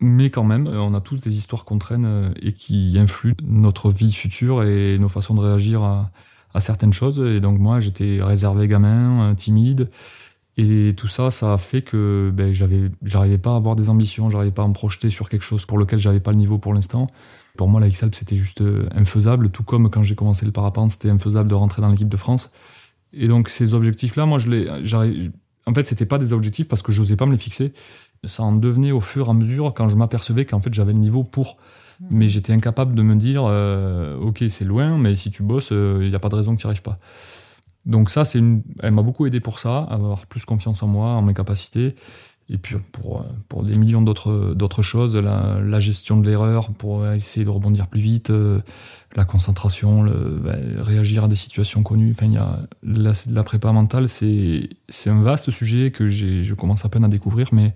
Mais 0.00 0.30
quand 0.30 0.44
même, 0.44 0.66
on 0.66 0.94
a 0.94 1.00
tous 1.00 1.20
des 1.20 1.36
histoires 1.36 1.64
qu'on 1.64 1.78
traîne 1.78 2.04
euh, 2.04 2.30
et 2.42 2.52
qui 2.52 2.98
influent 2.98 3.36
notre 3.44 3.90
vie 3.90 4.12
future 4.12 4.62
et 4.62 4.98
nos 4.98 5.08
façons 5.08 5.34
de 5.34 5.40
réagir 5.40 5.82
à, 5.82 6.10
certaines 6.58 6.92
choses. 6.92 7.18
Et 7.20 7.40
donc, 7.40 7.58
moi, 7.58 7.80
j'étais 7.80 8.18
réservé 8.22 8.66
gamin, 8.66 9.30
euh, 9.30 9.34
timide. 9.34 9.90
Et 10.56 10.94
tout 10.96 11.06
ça, 11.06 11.30
ça 11.30 11.52
a 11.52 11.58
fait 11.58 11.82
que 11.82 12.32
ben, 12.32 12.52
j'avais, 12.52 12.90
j'arrivais 13.02 13.36
pas 13.36 13.52
à 13.52 13.56
avoir 13.56 13.76
des 13.76 13.90
ambitions, 13.90 14.30
j'arrivais 14.30 14.52
pas 14.52 14.62
à 14.62 14.68
me 14.68 14.72
projeter 14.72 15.10
sur 15.10 15.28
quelque 15.28 15.42
chose 15.42 15.66
pour 15.66 15.76
lequel 15.76 15.98
j'avais 15.98 16.20
pas 16.20 16.30
le 16.30 16.38
niveau 16.38 16.56
pour 16.56 16.72
l'instant. 16.72 17.08
Pour 17.58 17.68
moi, 17.68 17.78
la 17.78 17.88
x 17.88 18.04
c'était 18.12 18.36
juste 18.36 18.62
euh, 18.62 18.88
infaisable, 18.94 19.50
tout 19.50 19.64
comme 19.64 19.90
quand 19.90 20.02
j'ai 20.02 20.14
commencé 20.14 20.46
le 20.46 20.52
parapente, 20.52 20.90
c'était 20.90 21.10
infaisable 21.10 21.50
de 21.50 21.54
rentrer 21.54 21.82
dans 21.82 21.90
l'équipe 21.90 22.08
de 22.08 22.16
France. 22.16 22.50
Et 23.12 23.28
donc, 23.28 23.50
ces 23.50 23.74
objectifs-là, 23.74 24.24
moi, 24.24 24.38
je 24.38 24.48
les. 24.48 25.30
En 25.66 25.74
fait, 25.74 25.84
c'était 25.84 26.06
pas 26.06 26.18
des 26.18 26.32
objectifs 26.32 26.68
parce 26.68 26.82
que 26.82 26.92
je 26.92 27.00
n'osais 27.00 27.16
pas 27.16 27.26
me 27.26 27.32
les 27.32 27.38
fixer. 27.38 27.72
Ça 28.24 28.42
en 28.42 28.52
devenait 28.52 28.92
au 28.92 29.00
fur 29.00 29.28
et 29.28 29.30
à 29.30 29.34
mesure 29.34 29.72
quand 29.74 29.88
je 29.88 29.96
m'apercevais 29.96 30.44
qu'en 30.44 30.60
fait, 30.60 30.72
j'avais 30.74 30.92
le 30.92 30.98
niveau 30.98 31.24
pour. 31.24 31.56
Mmh. 32.00 32.06
Mais 32.10 32.28
j'étais 32.28 32.52
incapable 32.52 32.94
de 32.94 33.02
me 33.02 33.14
dire, 33.16 33.44
euh, 33.46 34.16
ok, 34.18 34.44
c'est 34.48 34.64
loin, 34.64 34.98
mais 34.98 35.16
si 35.16 35.30
tu 35.30 35.42
bosses, 35.42 35.70
il 35.70 35.76
euh, 35.76 36.08
n'y 36.08 36.14
a 36.14 36.18
pas 36.18 36.28
de 36.28 36.34
raison 36.34 36.54
que 36.54 36.60
tu 36.60 36.66
n'y 36.66 36.70
arrives 36.70 36.82
pas. 36.82 36.98
Donc 37.86 38.10
ça, 38.10 38.24
c'est 38.24 38.38
une... 38.38 38.62
elle 38.82 38.92
m'a 38.92 39.02
beaucoup 39.02 39.26
aidé 39.26 39.40
pour 39.40 39.58
ça, 39.58 39.78
avoir 39.78 40.26
plus 40.26 40.44
confiance 40.44 40.82
en 40.82 40.88
moi, 40.88 41.10
en 41.10 41.22
mes 41.22 41.34
capacités. 41.34 41.94
Et 42.48 42.58
puis 42.58 42.76
pour, 42.92 43.24
pour 43.48 43.64
des 43.64 43.76
millions 43.76 44.02
d'autres, 44.02 44.82
choses, 44.82 45.16
la, 45.16 45.80
gestion 45.80 46.16
de 46.16 46.28
l'erreur 46.28 46.70
pour 46.72 47.06
essayer 47.08 47.44
de 47.44 47.50
rebondir 47.50 47.88
plus 47.88 48.00
vite, 48.00 48.30
euh, 48.30 48.60
la 49.16 49.24
concentration, 49.24 50.02
le, 50.02 50.40
ben, 50.44 50.80
réagir 50.80 51.24
à 51.24 51.28
des 51.28 51.34
situations 51.34 51.82
connues. 51.82 52.12
Enfin, 52.16 52.26
y 52.26 52.36
a 52.36 52.60
la, 52.84 53.12
la 53.30 53.42
prépa 53.42 53.72
mentale, 53.72 54.08
c'est, 54.08 54.68
un 55.06 55.22
vaste 55.22 55.50
sujet 55.50 55.90
que 55.90 56.06
je 56.06 56.54
commence 56.54 56.84
à 56.84 56.88
peine 56.88 57.04
à 57.04 57.08
découvrir, 57.08 57.48
mais 57.52 57.74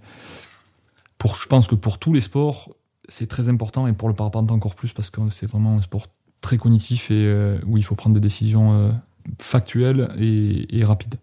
pour, 1.18 1.36
je 1.36 1.48
pense 1.48 1.66
que 1.66 1.74
pour 1.74 1.98
tous 1.98 2.12
les 2.12 2.20
sports, 2.20 2.70
c'est 3.08 3.26
très 3.26 3.48
important 3.48 3.88
et 3.88 3.92
pour 3.92 4.08
le 4.08 4.14
parapente 4.14 4.52
encore 4.52 4.76
plus 4.76 4.92
parce 4.92 5.10
que 5.10 5.20
c'est 5.30 5.46
vraiment 5.46 5.76
un 5.78 5.82
sport 5.82 6.06
très 6.40 6.58
cognitif 6.58 7.10
et 7.10 7.26
euh, 7.26 7.58
où 7.66 7.76
il 7.76 7.82
faut 7.82 7.96
prendre 7.96 8.14
des 8.14 8.20
décisions 8.20 8.72
euh, 8.72 8.92
factuelles 9.38 10.14
et 10.16 10.84
rapides. 10.84 11.16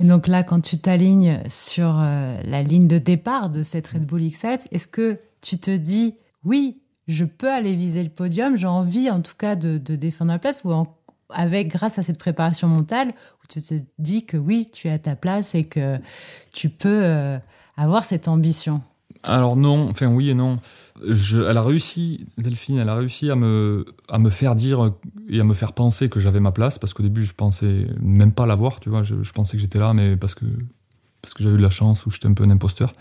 Et 0.00 0.04
donc 0.04 0.28
là, 0.28 0.44
quand 0.44 0.60
tu 0.60 0.78
t'alignes 0.78 1.40
sur 1.48 1.98
euh, 1.98 2.40
la 2.44 2.62
ligne 2.62 2.86
de 2.86 2.98
départ 2.98 3.50
de 3.50 3.62
cette 3.62 3.88
Red 3.88 4.06
Bull 4.06 4.22
x 4.22 4.44
est-ce 4.70 4.86
que 4.86 5.18
tu 5.40 5.58
te 5.58 5.70
dis, 5.70 6.14
oui, 6.44 6.80
je 7.08 7.24
peux 7.24 7.50
aller 7.50 7.74
viser 7.74 8.04
le 8.04 8.10
podium, 8.10 8.56
j'ai 8.56 8.66
envie 8.66 9.10
en 9.10 9.22
tout 9.22 9.34
cas 9.36 9.56
de, 9.56 9.78
défendre 9.78 10.30
la 10.30 10.38
place, 10.38 10.62
ou 10.64 10.86
avec, 11.30 11.68
grâce 11.68 11.98
à 11.98 12.02
cette 12.02 12.18
préparation 12.18 12.68
mentale, 12.68 13.08
où 13.08 13.46
tu 13.48 13.60
te 13.60 13.74
dis 13.98 14.24
que 14.24 14.36
oui, 14.36 14.68
tu 14.72 14.88
es 14.88 14.92
à 14.92 14.98
ta 14.98 15.16
place 15.16 15.54
et 15.54 15.64
que 15.64 15.98
tu 16.52 16.68
peux 16.68 17.04
euh, 17.04 17.38
avoir 17.76 18.04
cette 18.04 18.28
ambition? 18.28 18.82
Alors 19.24 19.56
non, 19.56 19.88
enfin 19.90 20.06
oui 20.06 20.30
et 20.30 20.34
non. 20.34 20.58
elle 21.02 21.56
a 21.56 21.62
réussi, 21.62 22.26
Delphine, 22.38 22.78
elle 22.78 22.88
a 22.88 22.94
réussi 22.94 23.30
à 23.30 23.36
me, 23.36 23.84
à 24.08 24.18
me 24.18 24.30
faire 24.30 24.54
dire 24.54 24.92
et 25.28 25.40
à 25.40 25.44
me 25.44 25.54
faire 25.54 25.72
penser 25.72 26.08
que 26.08 26.20
j'avais 26.20 26.40
ma 26.40 26.52
place, 26.52 26.78
parce 26.78 26.94
qu'au 26.94 27.02
début 27.02 27.24
je 27.24 27.34
pensais 27.34 27.86
même 28.00 28.32
pas 28.32 28.46
l'avoir, 28.46 28.80
tu 28.80 28.90
vois, 28.90 29.02
je, 29.02 29.14
pensais 29.32 29.56
que 29.56 29.60
j'étais 29.60 29.80
là, 29.80 29.92
mais 29.92 30.16
parce 30.16 30.34
que, 30.34 30.44
parce 31.20 31.34
que 31.34 31.42
j'avais 31.42 31.56
eu 31.56 31.58
de 31.58 31.62
la 31.62 31.70
chance 31.70 32.06
ou 32.06 32.10
j'étais 32.10 32.28
un 32.28 32.32
peu 32.32 32.44
un 32.44 32.50
imposteur. 32.50 32.94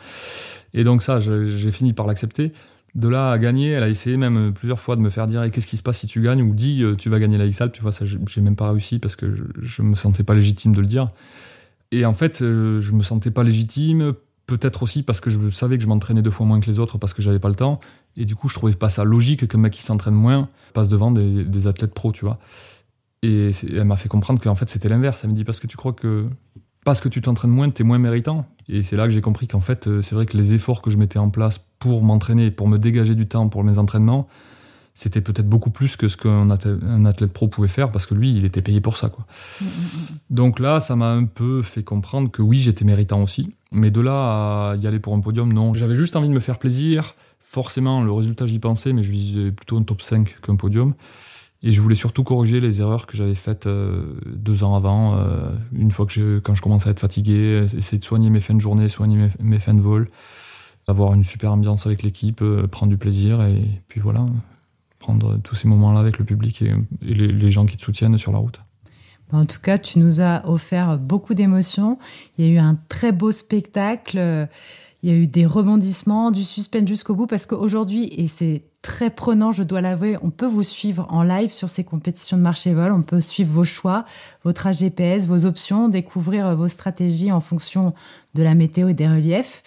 Et 0.74 0.84
donc 0.84 1.04
ça, 1.04 1.20
j'ai 1.20 1.72
fini 1.72 1.94
par 1.94 2.08
l'accepter. 2.08 2.52
De 2.96 3.08
là 3.08 3.32
à 3.32 3.38
gagner, 3.38 3.70
elle 3.72 3.84
a 3.84 3.90
essayé 3.90 4.18
même 4.18 4.54
plusieurs 4.54 4.80
fois 4.80 4.96
de 4.96 5.02
me 5.02 5.12
faire 5.12 5.28
dire 5.28 5.50
qu'est-ce 5.52 5.68
qui 5.68 5.78
se 5.78 5.84
passe 5.84 6.00
si 6.00 6.08
tu 6.08 6.22
gagnes 6.22 6.42
ou 6.42 6.54
dis 6.54 6.84
tu 6.98 7.10
vas 7.10 7.20
gagner 7.20 7.38
la 7.38 7.46
x 7.46 7.62
Tu 7.72 7.82
vois, 7.82 7.92
ça, 7.92 8.06
j'ai 8.06 8.42
même 8.42 8.56
pas 8.56 8.72
réussi 8.72 8.98
parce 8.98 9.16
que 9.16 9.36
je, 9.36 9.44
je 9.62 9.82
me 9.84 9.94
sentais 9.94 10.24
pas 10.24 10.34
légitime 10.34 10.74
de 10.74 10.82
le 10.82 10.88
dire. 10.88 11.08
Et 11.92 12.06
en 12.06 12.14
fait, 12.14 12.40
je 12.40 12.92
me 12.92 13.04
sentais 13.04 13.30
pas 13.30 13.44
légitime 13.44 14.14
Peut-être 14.48 14.82
aussi 14.82 15.04
parce 15.04 15.20
que 15.20 15.30
je 15.30 15.50
savais 15.50 15.78
que 15.78 15.84
je 15.84 15.90
m'entraînais 15.90 16.22
deux 16.22 16.32
fois 16.32 16.46
moins 16.46 16.62
que 16.62 16.72
les 16.72 16.80
autres 16.80 16.98
parce 16.98 17.14
que 17.14 17.22
j'avais 17.22 17.40
pas 17.40 17.50
le 17.50 17.56
temps. 17.56 17.82
Et 18.16 18.24
du 18.24 18.36
coup, 18.36 18.48
je 18.48 18.56
trouvais 18.56 18.74
pas 18.74 18.90
ça 18.90 19.04
logique 19.04 19.46
qu'un 19.48 19.58
mec 19.58 19.74
qui 19.74 19.84
s'entraîne 19.84 20.14
moins 20.14 20.48
passe 20.74 20.88
devant 20.88 21.12
des, 21.12 21.68
athlètes 21.68 21.94
pros, 21.94 22.14
tu 22.14 22.24
vois. 22.24 22.40
Et 23.24 23.52
elle 23.70 23.84
m'a 23.84 23.98
fait 23.98 24.08
comprendre 24.08 24.42
qu'en 24.42 24.56
fait, 24.56 24.70
c'était 24.70 24.88
l'inverse. 24.88 25.22
Elle 25.24 25.32
me 25.32 25.36
dit 25.36 25.44
parce 25.44 25.60
que 25.60 25.68
tu 25.68 25.76
crois 25.76 25.92
que 25.92 26.26
parce 26.86 27.02
que 27.02 27.10
tu 27.10 27.22
t'entraînes 27.22 27.52
moins, 27.52 27.70
tu 27.70 27.82
es 27.82 27.86
moins 27.86 28.00
méritant. 28.00 28.46
Et 28.70 28.82
c'est 28.82 28.96
là 28.96 29.04
que 29.04 29.10
j'ai 29.10 29.20
compris 29.20 29.48
qu'en 29.48 29.60
fait, 29.60 29.88
euh, 29.88 30.02
c'est 30.02 30.16
vrai 30.16 30.26
que 30.26 30.38
les 30.38 30.54
efforts 30.54 30.82
que 30.82 30.90
je 30.90 30.96
mettais 30.96 31.20
en 31.20 31.30
place 31.30 31.60
pour 31.80 32.02
m'entraîner, 32.02 32.50
pour 32.50 32.70
me 32.70 32.78
dégager 32.78 33.14
du 33.16 33.28
temps 33.28 33.50
pour 33.50 33.66
mes 33.66 33.78
entraînements, 33.78 34.30
c'était 34.94 35.20
peut-être 35.20 35.50
beaucoup 35.50 35.70
plus 35.70 35.98
que 35.98 36.08
ce 36.08 36.16
qu'un 36.16 36.50
athlète, 36.50 37.34
pro 37.34 37.50
pouvait 37.50 37.68
faire 37.68 37.92
parce 37.92 38.06
que 38.06 38.16
lui, 38.16 38.34
il 38.34 38.46
était 38.46 38.62
payé 38.62 38.80
pour 38.80 38.96
ça. 38.96 39.10
Quoi. 39.10 39.28
Mm, 39.60 39.66
mm, 39.66 39.68
mm. 39.68 40.18
Donc 40.30 40.60
là, 40.60 40.80
ça 40.80 40.96
m'a 40.96 41.12
un 41.12 41.26
peu 41.26 41.62
fait 41.62 41.84
comprendre 41.84 42.32
que 42.32 42.42
oui, 42.42 42.58
j'étais 42.58 42.86
méritant 42.86 43.22
aussi. 43.22 43.54
Mais 43.72 43.92
de 43.92 44.02
là 44.02 44.72
à 44.72 44.76
y 44.76 44.88
aller 44.88 45.00
pour 45.00 45.14
un 45.14 45.20
podium, 45.20 45.52
non. 45.52 45.74
J'avais 45.74 45.96
juste 45.96 46.16
envie 46.16 46.30
de 46.30 46.34
me 46.34 46.40
faire 46.40 46.60
plaisir. 46.60 47.16
Forcément, 47.40 48.02
le 48.04 48.12
résultat, 48.12 48.46
j'y 48.46 48.60
pensais, 48.60 48.94
mais 48.94 49.04
je 49.04 49.12
visais 49.12 49.52
plutôt 49.52 49.78
un 49.78 49.84
top 49.84 50.02
5 50.02 50.42
qu'un 50.42 50.56
podium. 50.56 50.94
Et 51.64 51.72
je 51.72 51.82
voulais 51.82 51.96
surtout 51.96 52.24
corriger 52.24 52.60
les 52.60 52.82
erreurs 52.82 53.08
que 53.08 53.18
j'avais 53.18 53.36
faites 53.36 53.66
euh, 53.66 54.14
deux 54.26 54.64
ans 54.64 54.76
avant, 54.76 55.16
euh, 55.16 55.52
une 55.74 55.92
fois 55.92 56.06
que 56.06 56.12
je, 56.12 56.40
quand 56.40 56.54
je 56.54 56.62
commençais 56.62 56.90
à 56.90 56.92
être 56.92 57.00
fatigué, 57.00 57.66
essayer 57.76 57.98
de 57.98 58.04
soigner 58.04 58.30
mes 58.30 58.40
fins 58.40 58.54
de 58.54 58.62
journée, 58.62 58.88
soigner 58.90 59.30
mes, 59.40 59.60
fins 59.60 59.74
de 59.74 59.82
vol, 59.82 60.10
avoir 60.86 61.16
une 61.16 61.24
super 61.24 61.52
ambiance 61.52 61.88
avec 61.88 62.04
l'équipe, 62.04 62.42
euh, 62.44 62.68
prendre 62.68 62.92
du 62.92 62.98
plaisir, 62.98 63.42
et 63.42 63.64
puis 63.88 64.00
voilà, 64.00 64.24
prendre 65.00 65.38
tous 65.38 65.56
ces 65.56 65.68
moments-là 65.68 66.00
avec 66.00 66.20
le 66.20 66.26
public 66.26 66.62
et, 66.62 66.76
les, 67.02 67.50
gens 67.50 67.66
qui 67.66 67.76
te 67.76 67.82
soutiennent 67.82 68.20
sur 68.20 68.32
la 68.32 68.38
route. 68.38 68.62
En 69.32 69.46
tout 69.46 69.60
cas, 69.62 69.78
tu 69.78 70.00
nous 70.00 70.22
as 70.22 70.48
offert 70.48 70.98
beaucoup 70.98 71.34
d'émotions. 71.34 71.98
Il 72.38 72.46
y 72.46 72.50
a 72.50 72.52
eu 72.54 72.58
un 72.58 72.78
très 72.90 73.12
beau 73.12 73.32
spectacle. 73.32 74.48
Il 75.04 75.10
y 75.10 75.14
a 75.14 75.16
eu 75.16 75.28
des 75.28 75.46
rebondissements, 75.46 76.32
du 76.32 76.44
suspense 76.44 76.88
jusqu'au 76.88 77.14
bout, 77.14 77.28
parce 77.28 77.46
qu'aujourd'hui, 77.46 78.10
et 78.18 78.28
c'est 78.28 78.64
très 78.82 79.10
prenant, 79.10 79.52
je 79.52 79.64
dois 79.64 79.82
l'avouer, 79.82 80.18
on 80.22 80.32
peut 80.32 80.48
vous 80.48 80.64
suivre 80.64 81.06
en 81.10 81.24
live 81.24 81.54
sur 81.54 81.70
ces 81.70 81.84
compétitions 81.84 82.38
de 82.38 82.42
marché 82.42 82.74
vol. 82.74 82.92
On 82.92 83.04
peut 83.04 83.22
suivre 83.22 83.52
vos 83.52 83.64
choix, 83.64 84.06
votre 84.44 84.66
AGPS, 84.66 85.26
vos 85.28 85.46
options, 85.46 85.90
découvrir 85.90 86.56
vos 86.56 86.68
stratégies 86.68 87.32
en 87.32 87.42
fonction 87.42 87.94
de 88.34 88.44
la 88.44 88.56
météo 88.56 88.88
et 88.88 88.94
des 88.94 89.08
reliefs. 89.08 89.62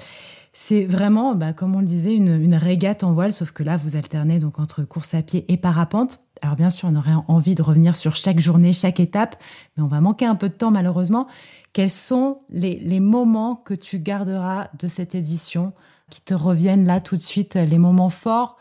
C'est 0.52 0.85
vraiment, 0.85 1.35
bah, 1.35 1.52
comme 1.52 1.76
on 1.76 1.81
le 1.81 1.87
disait, 1.87 2.14
une, 2.14 2.55
régate 2.55 3.05
en 3.05 3.12
voile, 3.12 3.33
sauf 3.33 3.52
que 3.52 3.62
là, 3.62 3.76
vous 3.76 3.95
alternez 3.95 4.40
donc 4.40 4.59
entre 4.59 4.85
course 4.85 5.14
à 5.14 5.23
pied 5.23 5.45
et 5.49 5.57
parapente. 5.57 6.21
Alors 6.42 6.56
bien 6.56 6.70
sûr, 6.70 6.88
on 6.90 6.97
aurait 6.97 7.14
envie 7.28 7.54
de 7.54 7.62
revenir 7.62 7.94
sur 7.94 8.16
chaque 8.16 8.40
journée, 8.40 8.73
chaque 8.73 9.00
étape, 9.00 9.37
mais 9.76 9.82
on 9.82 9.88
va 9.88 10.00
manquer 10.00 10.26
un 10.26 10.35
peu 10.35 10.49
de 10.49 10.54
temps 10.54 10.70
malheureusement. 10.70 11.26
Quels 11.73 11.90
sont 11.90 12.38
les, 12.50 13.00
moments 13.00 13.54
que 13.54 13.75
tu 13.75 13.99
garderas 13.99 14.68
de 14.78 14.88
cette 14.88 15.14
édition 15.14 15.73
qui 16.09 16.23
te 16.23 16.35
reviennent 16.35 16.87
là 16.87 17.00
tout 17.00 17.16
de 17.16 17.20
suite, 17.20 17.54
les 17.54 17.78
moments 17.78 18.11
forts, 18.11 18.56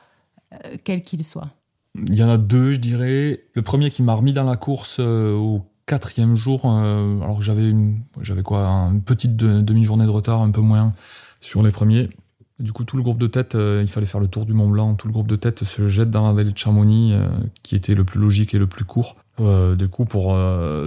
euh, 0.54 0.58
quels 0.84 1.04
qu'ils 1.04 1.24
soient? 1.24 1.50
Il 1.96 2.16
y 2.16 2.24
en 2.24 2.30
a 2.30 2.38
deux, 2.38 2.74
je 2.74 2.80
dirais. 2.80 3.44
Le 3.54 3.62
premier 3.62 3.90
qui 3.90 4.04
m'a 4.04 4.14
remis 4.14 4.34
dans 4.34 4.44
la 4.44 4.58
course 4.58 4.98
euh, 5.00 5.34
au 5.34 5.66
quatrième 5.88 6.36
jour, 6.36 6.62
euh, 6.66 7.20
alors 7.22 7.38
que 7.38 7.44
j'avais 7.44 7.74
j'avais 8.22 8.44
quoi, 8.44 8.68
une 8.68 9.02
petite 9.02 9.36
demi-journée 9.36 10.06
de 10.06 10.12
retard, 10.12 10.42
un 10.42 10.52
peu 10.52 10.62
moins 10.62 10.94
sur 11.42 11.64
les 11.64 11.72
premiers. 11.72 12.10
Du 12.60 12.74
coup, 12.74 12.84
tout 12.84 12.98
le 12.98 13.04
groupe 13.04 13.18
de 13.18 13.28
tête, 13.28 13.56
euh, 13.56 13.80
il 13.82 13.88
fallait 13.88 14.06
faire 14.06 14.20
le 14.20 14.28
tour 14.28 14.46
du 14.46 14.54
Mont 14.54 14.68
Blanc. 14.68 14.96
Tout 14.96 15.08
le 15.08 15.14
groupe 15.14 15.28
de 15.28 15.38
tête 15.38 15.64
se 15.64 15.88
jette 15.88 16.10
dans 16.10 16.28
la 16.28 16.34
vallée 16.34 16.52
de 16.52 16.58
Chamonix, 16.58 17.14
euh, 17.14 17.30
qui 17.64 17.76
était 17.76 17.96
le 17.96 18.04
plus 18.04 18.20
logique 18.20 18.54
et 18.54 18.60
le 18.60 18.68
plus 18.68 18.84
court. 18.84 19.16
Euh, 19.40 19.76
du 19.76 19.88
coup, 19.88 20.04
pour 20.04 20.38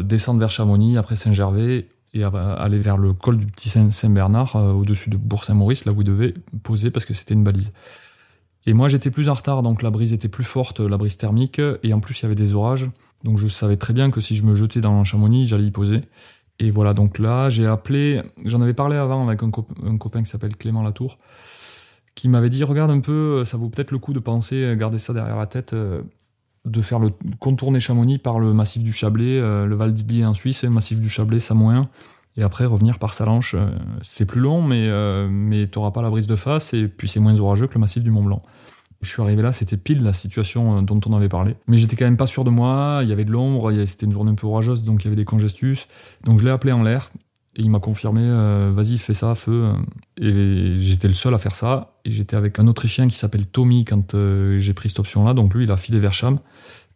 descendre 0.02 0.38
vers 0.38 0.50
Chamonix, 0.50 0.99
après 0.99 1.17
Saint-Gervais, 1.17 1.88
et 2.14 2.25
aller 2.25 2.79
vers 2.79 2.99
le 2.99 3.14
col 3.14 3.38
du 3.38 3.47
Petit 3.47 3.71
Saint-Bernard, 3.71 4.55
au-dessus 4.57 5.09
de 5.09 5.17
Bourg-Saint-Maurice, 5.17 5.87
là 5.87 5.93
où 5.93 6.02
il 6.02 6.05
devait 6.05 6.35
poser 6.62 6.91
parce 6.91 7.07
que 7.07 7.14
c'était 7.14 7.33
une 7.33 7.43
balise. 7.43 7.73
Et 8.66 8.75
moi, 8.75 8.88
j'étais 8.88 9.11
plus 9.11 9.31
en 9.31 9.35
retard, 9.35 9.62
donc 9.62 9.83
la 9.83 9.90
brise 9.90 10.12
était 10.12 10.29
plus 10.29 10.44
forte, 10.44 10.81
la 10.81 10.99
brise 10.99 11.16
thermique, 11.16 11.61
et 11.83 11.94
en 11.94 12.01
plus, 12.01 12.20
il 12.20 12.25
y 12.25 12.27
avait 12.27 12.35
des 12.35 12.53
orages. 12.53 12.90
Donc 13.25 13.38
je 13.38 13.49
savais 13.49 13.77
très 13.77 13.94
bien 13.94 14.11
que 14.11 14.20
si 14.20 14.37
je 14.37 14.42
me 14.42 14.55
jetais 14.55 14.83
dans 14.83 15.03
Chamonix, 15.05 15.46
j'allais 15.46 15.64
y 15.64 15.70
poser. 15.70 16.03
Et 16.59 16.70
voilà, 16.70 16.94
donc 16.94 17.18
là, 17.18 17.49
j'ai 17.49 17.66
appelé, 17.66 18.23
j'en 18.44 18.61
avais 18.61 18.75
parlé 18.75 18.96
avant 18.96 19.27
avec 19.27 19.42
un, 19.42 19.51
copain 19.51 20.23
qui 20.23 20.31
s'appelle 20.31 20.57
Clément 20.57 20.83
Latour, 20.83 21.18
qui 22.14 22.29
m'avait 22.29 22.51
dit 22.51 22.64
regarde 22.64 22.90
un 22.90 23.01
peu, 23.01 23.44
ça 23.44 23.57
vaut 23.57 23.68
peut-être 23.68 23.90
le 23.90 23.98
coup 23.98 24.12
de 24.12 24.18
penser, 24.18 24.75
garder 24.77 24.98
ça 24.98 25.12
derrière 25.12 25.37
la 25.37 25.46
tête, 25.46 25.72
euh, 25.72 26.03
de 26.64 26.81
faire 26.81 26.98
le 26.98 27.11
contourner 27.38 27.81
Chamonix 27.81 28.18
par 28.18 28.38
le 28.38 28.53
massif 28.53 28.83
du 28.83 28.92
Chablais, 28.92 29.38
euh, 29.38 29.66
le 29.66 29.75
Val 29.75 29.92
d'Idlier 29.92 30.25
en 30.25 30.35
Suisse, 30.35 30.62
le 30.62 30.70
massif 30.70 31.01
du 31.01 31.09
Chablais, 31.09 31.40
Samoin, 31.40 31.88
et 32.37 32.42
après 32.42 32.64
revenir 32.64 32.98
par 32.98 33.14
Salanches. 33.14 33.55
Euh, 33.55 33.70
c'est 34.03 34.27
plus 34.27 34.40
long, 34.40 34.62
mais, 34.62 34.88
mais 35.29 35.68
tu 35.68 35.79
n'auras 35.79 35.90
pas 35.90 36.03
la 36.03 36.11
brise 36.11 36.27
de 36.27 36.37
face, 36.37 36.75
et 36.75 36.88
puis 36.88 37.09
c'est 37.09 37.20
moins 37.20 37.38
orageux 37.40 37.66
que 37.66 37.75
le 37.75 37.81
massif 37.81 38.03
du 38.03 38.11
Mont 38.11 38.25
Blanc. 38.25 38.42
Je 39.03 39.11
suis 39.11 39.20
arrivé 39.20 39.42
là, 39.42 39.53
c'était 39.53 39.77
pile 39.77 40.05
la 40.05 40.12
situation 40.12 40.79
euh, 40.79 40.83
dont 40.83 41.01
on 41.07 41.12
avait 41.12 41.29
parlé. 41.29 41.57
Mais 41.66 41.77
j'étais 41.77 41.96
quand 41.96 42.05
même 42.05 42.16
pas 42.16 42.27
sûr 42.27 42.44
de 42.44 42.51
moi, 42.51 43.01
il 43.03 43.09
y 43.09 43.12
avait 43.12 43.25
de 43.25 43.33
l'ombre, 43.33 43.72
c'était 43.85 44.07
une 44.07 44.12
journée 44.12 44.31
un 44.31 44.37
peu 44.37 44.46
orageuse, 44.46 44.85
donc 44.85 45.03
il 45.03 45.07
y 45.07 45.09
avait 45.09 45.16
des 45.16 45.25
congestus. 45.25 45.88
Donc 46.25 46.38
je 46.38 46.44
l'ai 46.44 46.53
appelé 46.53 46.72
en 46.72 46.85
l'air, 46.85 47.11
et 47.57 47.62
il 47.62 47.71
m'a 47.71 47.81
confirmé, 47.81 48.23
euh, 48.25 48.73
vas-y, 48.75 48.97
fais 48.97 49.12
ça, 49.12 49.35
feu. 49.35 49.73
Et 50.19 50.75
j'étais 50.77 51.09
le 51.09 51.15
seul 51.15 51.35
à 51.35 51.38
faire 51.38 51.55
ça. 51.55 51.99
Et 52.07 52.11
j'étais 52.11 52.35
avec 52.35 52.59
un 52.59 52.67
Autrichien 52.67 53.07
qui 53.09 53.17
s'appelle 53.17 53.47
Tommy 53.47 53.85
quand 53.85 54.15
euh, 54.15 54.59
j'ai 54.59 54.73
pris 54.73 54.88
cette 54.88 55.01
option-là. 55.01 55.35
Donc 55.35 55.53
lui, 55.53 55.65
il 55.65 55.71
a 55.71 55.77
filé 55.77 55.99
vers 55.99 56.15
Cham. 56.15 56.38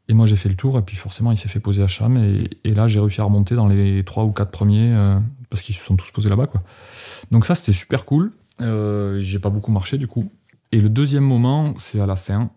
Et 0.09 0.15
moi, 0.15 0.25
j'ai 0.25 0.37
fait 0.37 0.49
le 0.49 0.55
tour. 0.55 0.79
Et 0.79 0.83
puis 0.83 0.97
forcément, 0.97 1.31
il 1.31 1.37
s'est 1.37 1.49
fait 1.49 1.61
poser 1.61 1.83
à 1.83 1.89
Cham. 1.89 2.17
Et, 2.17 2.75
là, 2.75 2.89
j'ai 2.89 3.01
réussi 3.01 3.21
à 3.21 3.25
remonter 3.25 3.55
dans 3.55 3.67
les 3.67 4.03
trois 4.05 4.25
ou 4.25 4.33
quatre 4.33 4.51
premiers 4.51 4.95
parce 5.51 5.63
qu'ils 5.63 5.75
se 5.75 5.85
sont 5.85 5.97
tous 5.97 6.11
posés 6.11 6.31
là-bas. 6.31 6.47
Quoi. 6.47 6.63
Donc 7.31 7.45
ça, 7.45 7.55
c'était 7.55 7.77
super 7.77 8.07
cool. 8.07 8.33
j'ai 8.61 9.39
pas 9.39 9.51
beaucoup 9.51 9.73
marché 9.73 9.99
du 9.99 10.07
coup. 10.07 10.31
Et 10.73 10.81
le 10.81 10.89
deuxième 10.89 11.25
moment, 11.25 11.75
c'est 11.77 12.01
à 12.01 12.07
la 12.07 12.17
fin, 12.17 12.51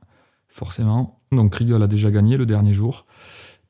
forcément. 0.47 1.17
Donc 1.31 1.51
Kriegel 1.51 1.81
a 1.81 1.87
déjà 1.87 2.11
gagné 2.11 2.37
le 2.37 2.45
dernier 2.45 2.73
jour. 2.73 3.05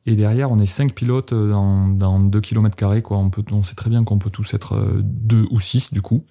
Et 0.06 0.16
derrière, 0.16 0.52
on 0.52 0.60
est 0.60 0.66
cinq 0.66 0.94
pilotes 0.94 1.34
dans, 1.34 1.88
dans 1.88 2.20
2 2.20 2.42
km. 2.42 3.02
Quoi. 3.02 3.18
On, 3.18 3.30
peut, 3.30 3.44
on 3.52 3.64
sait 3.64 3.76
très 3.76 3.90
bien 3.90 4.04
qu'on 4.04 4.18
peut 4.18 4.30
tous 4.30 4.54
être 4.54 5.02
2 5.02 5.38
euh, 5.38 5.46
ou 5.52 5.60
6 5.60 5.94
du 5.94 6.02
coup. 6.02 6.26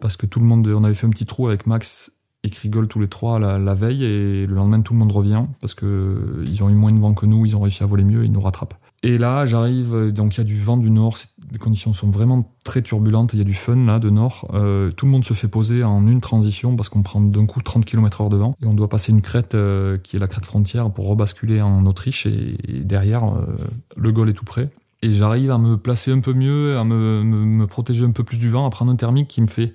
Parce 0.00 0.16
que 0.16 0.26
tout 0.26 0.40
le 0.40 0.46
monde, 0.46 0.66
on 0.68 0.84
avait 0.84 0.94
fait 0.94 1.06
un 1.06 1.10
petit 1.10 1.26
trou 1.26 1.48
avec 1.48 1.66
Max 1.66 2.12
et 2.42 2.48
Kriegel 2.48 2.88
tous 2.88 3.00
les 3.00 3.08
trois 3.08 3.38
la, 3.38 3.74
veille. 3.74 4.04
Et 4.04 4.46
le 4.46 4.54
lendemain, 4.54 4.80
tout 4.80 4.92
le 4.92 4.98
monde 4.98 5.12
revient. 5.12 5.44
Parce 5.60 5.74
que 5.74 6.44
ils 6.46 6.62
ont 6.62 6.70
eu 6.70 6.74
moins 6.74 6.92
de 6.92 7.00
vent 7.00 7.14
que 7.14 7.26
nous, 7.26 7.44
ils 7.46 7.56
ont 7.56 7.60
réussi 7.60 7.82
à 7.82 7.86
voler 7.86 8.04
mieux, 8.04 8.24
ils 8.24 8.32
nous 8.32 8.40
rattrapent. 8.40 8.74
Et 9.02 9.18
là, 9.18 9.46
j'arrive, 9.46 10.12
donc 10.12 10.36
il 10.36 10.38
y 10.38 10.40
a 10.42 10.44
du 10.44 10.58
vent 10.58 10.76
du 10.76 10.90
nord, 10.90 11.16
les 11.52 11.58
conditions 11.58 11.92
sont 11.92 12.10
vraiment 12.10 12.52
très 12.64 12.82
turbulentes, 12.82 13.32
il 13.32 13.38
y 13.38 13.42
a 13.42 13.44
du 13.44 13.54
fun 13.54 13.84
là 13.84 13.98
de 13.98 14.10
nord. 14.10 14.48
Euh, 14.54 14.90
tout 14.90 15.06
le 15.06 15.12
monde 15.12 15.24
se 15.24 15.34
fait 15.34 15.48
poser 15.48 15.82
en 15.82 16.06
une 16.06 16.20
transition 16.20 16.76
parce 16.76 16.88
qu'on 16.88 17.02
prend 17.02 17.20
d'un 17.20 17.46
coup 17.46 17.60
30 17.62 17.84
km/h 17.84 18.28
de 18.28 18.36
vent 18.36 18.54
et 18.62 18.66
on 18.66 18.74
doit 18.74 18.88
passer 18.88 19.12
une 19.12 19.22
crête 19.22 19.54
euh, 19.54 19.98
qui 19.98 20.16
est 20.16 20.18
la 20.18 20.28
crête 20.28 20.46
frontière 20.46 20.90
pour 20.90 21.08
rebasculer 21.08 21.60
en 21.60 21.86
Autriche 21.86 22.26
et, 22.26 22.56
derrière, 22.84 23.24
euh, 23.24 23.56
le 23.96 24.12
Gaulle 24.12 24.30
est 24.30 24.34
tout 24.34 24.44
près. 24.44 24.70
Et 25.02 25.12
j'arrive 25.12 25.50
à 25.50 25.58
me 25.58 25.76
placer 25.76 26.12
un 26.12 26.20
peu 26.20 26.34
mieux, 26.34 26.76
à 26.76 26.84
me, 26.84 27.22
me, 27.22 27.66
protéger 27.66 28.04
un 28.04 28.10
peu 28.10 28.22
plus 28.22 28.38
du 28.38 28.50
vent, 28.50 28.66
à 28.66 28.70
prendre 28.70 28.92
un 28.92 28.96
thermique 28.96 29.28
qui 29.28 29.40
me 29.40 29.46
fait 29.46 29.72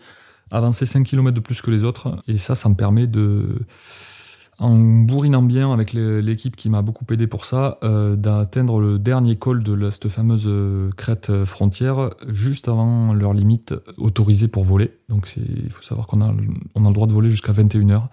avancer 0.52 0.86
5 0.86 1.04
km 1.04 1.34
de 1.34 1.40
plus 1.40 1.62
que 1.62 1.72
les 1.72 1.84
autres. 1.84 2.22
Et 2.28 2.38
ça, 2.38 2.54
ça 2.54 2.70
me 2.70 2.76
permet 2.76 3.08
de 3.08 3.58
en 4.60 4.78
bourrinant 4.78 5.42
bien 5.42 5.74
avec 5.74 5.92
l'équipe 5.94 6.56
qui 6.56 6.70
m'a 6.70 6.82
beaucoup 6.82 7.06
aidé 7.12 7.28
pour 7.28 7.46
ça, 7.46 7.78
euh, 7.84 8.16
d'atteindre 8.16 8.80
le 8.80 8.98
dernier 8.98 9.36
col 9.36 9.64
de 9.64 9.90
cette 9.90 10.08
fameuse 10.08 10.46
euh, 10.48 10.92
crête 10.96 11.30
euh, 11.30 11.46
frontière 11.46 12.10
juste 12.28 12.70
avant 12.70 13.14
leur 13.14 13.34
limite 13.34 13.74
autorisée 13.98 14.48
pour 14.48 14.64
voler. 14.64 14.92
Donc 15.10 15.30
il 15.36 15.70
faut 15.72 15.84
savoir 15.84 16.08
qu'on 16.08 16.22
a, 16.22 16.34
on 16.74 16.86
a 16.86 16.88
le 16.88 16.94
droit 16.94 17.08
de 17.08 17.12
voler 17.12 17.30
jusqu'à 17.30 17.52
21h. 17.52 18.04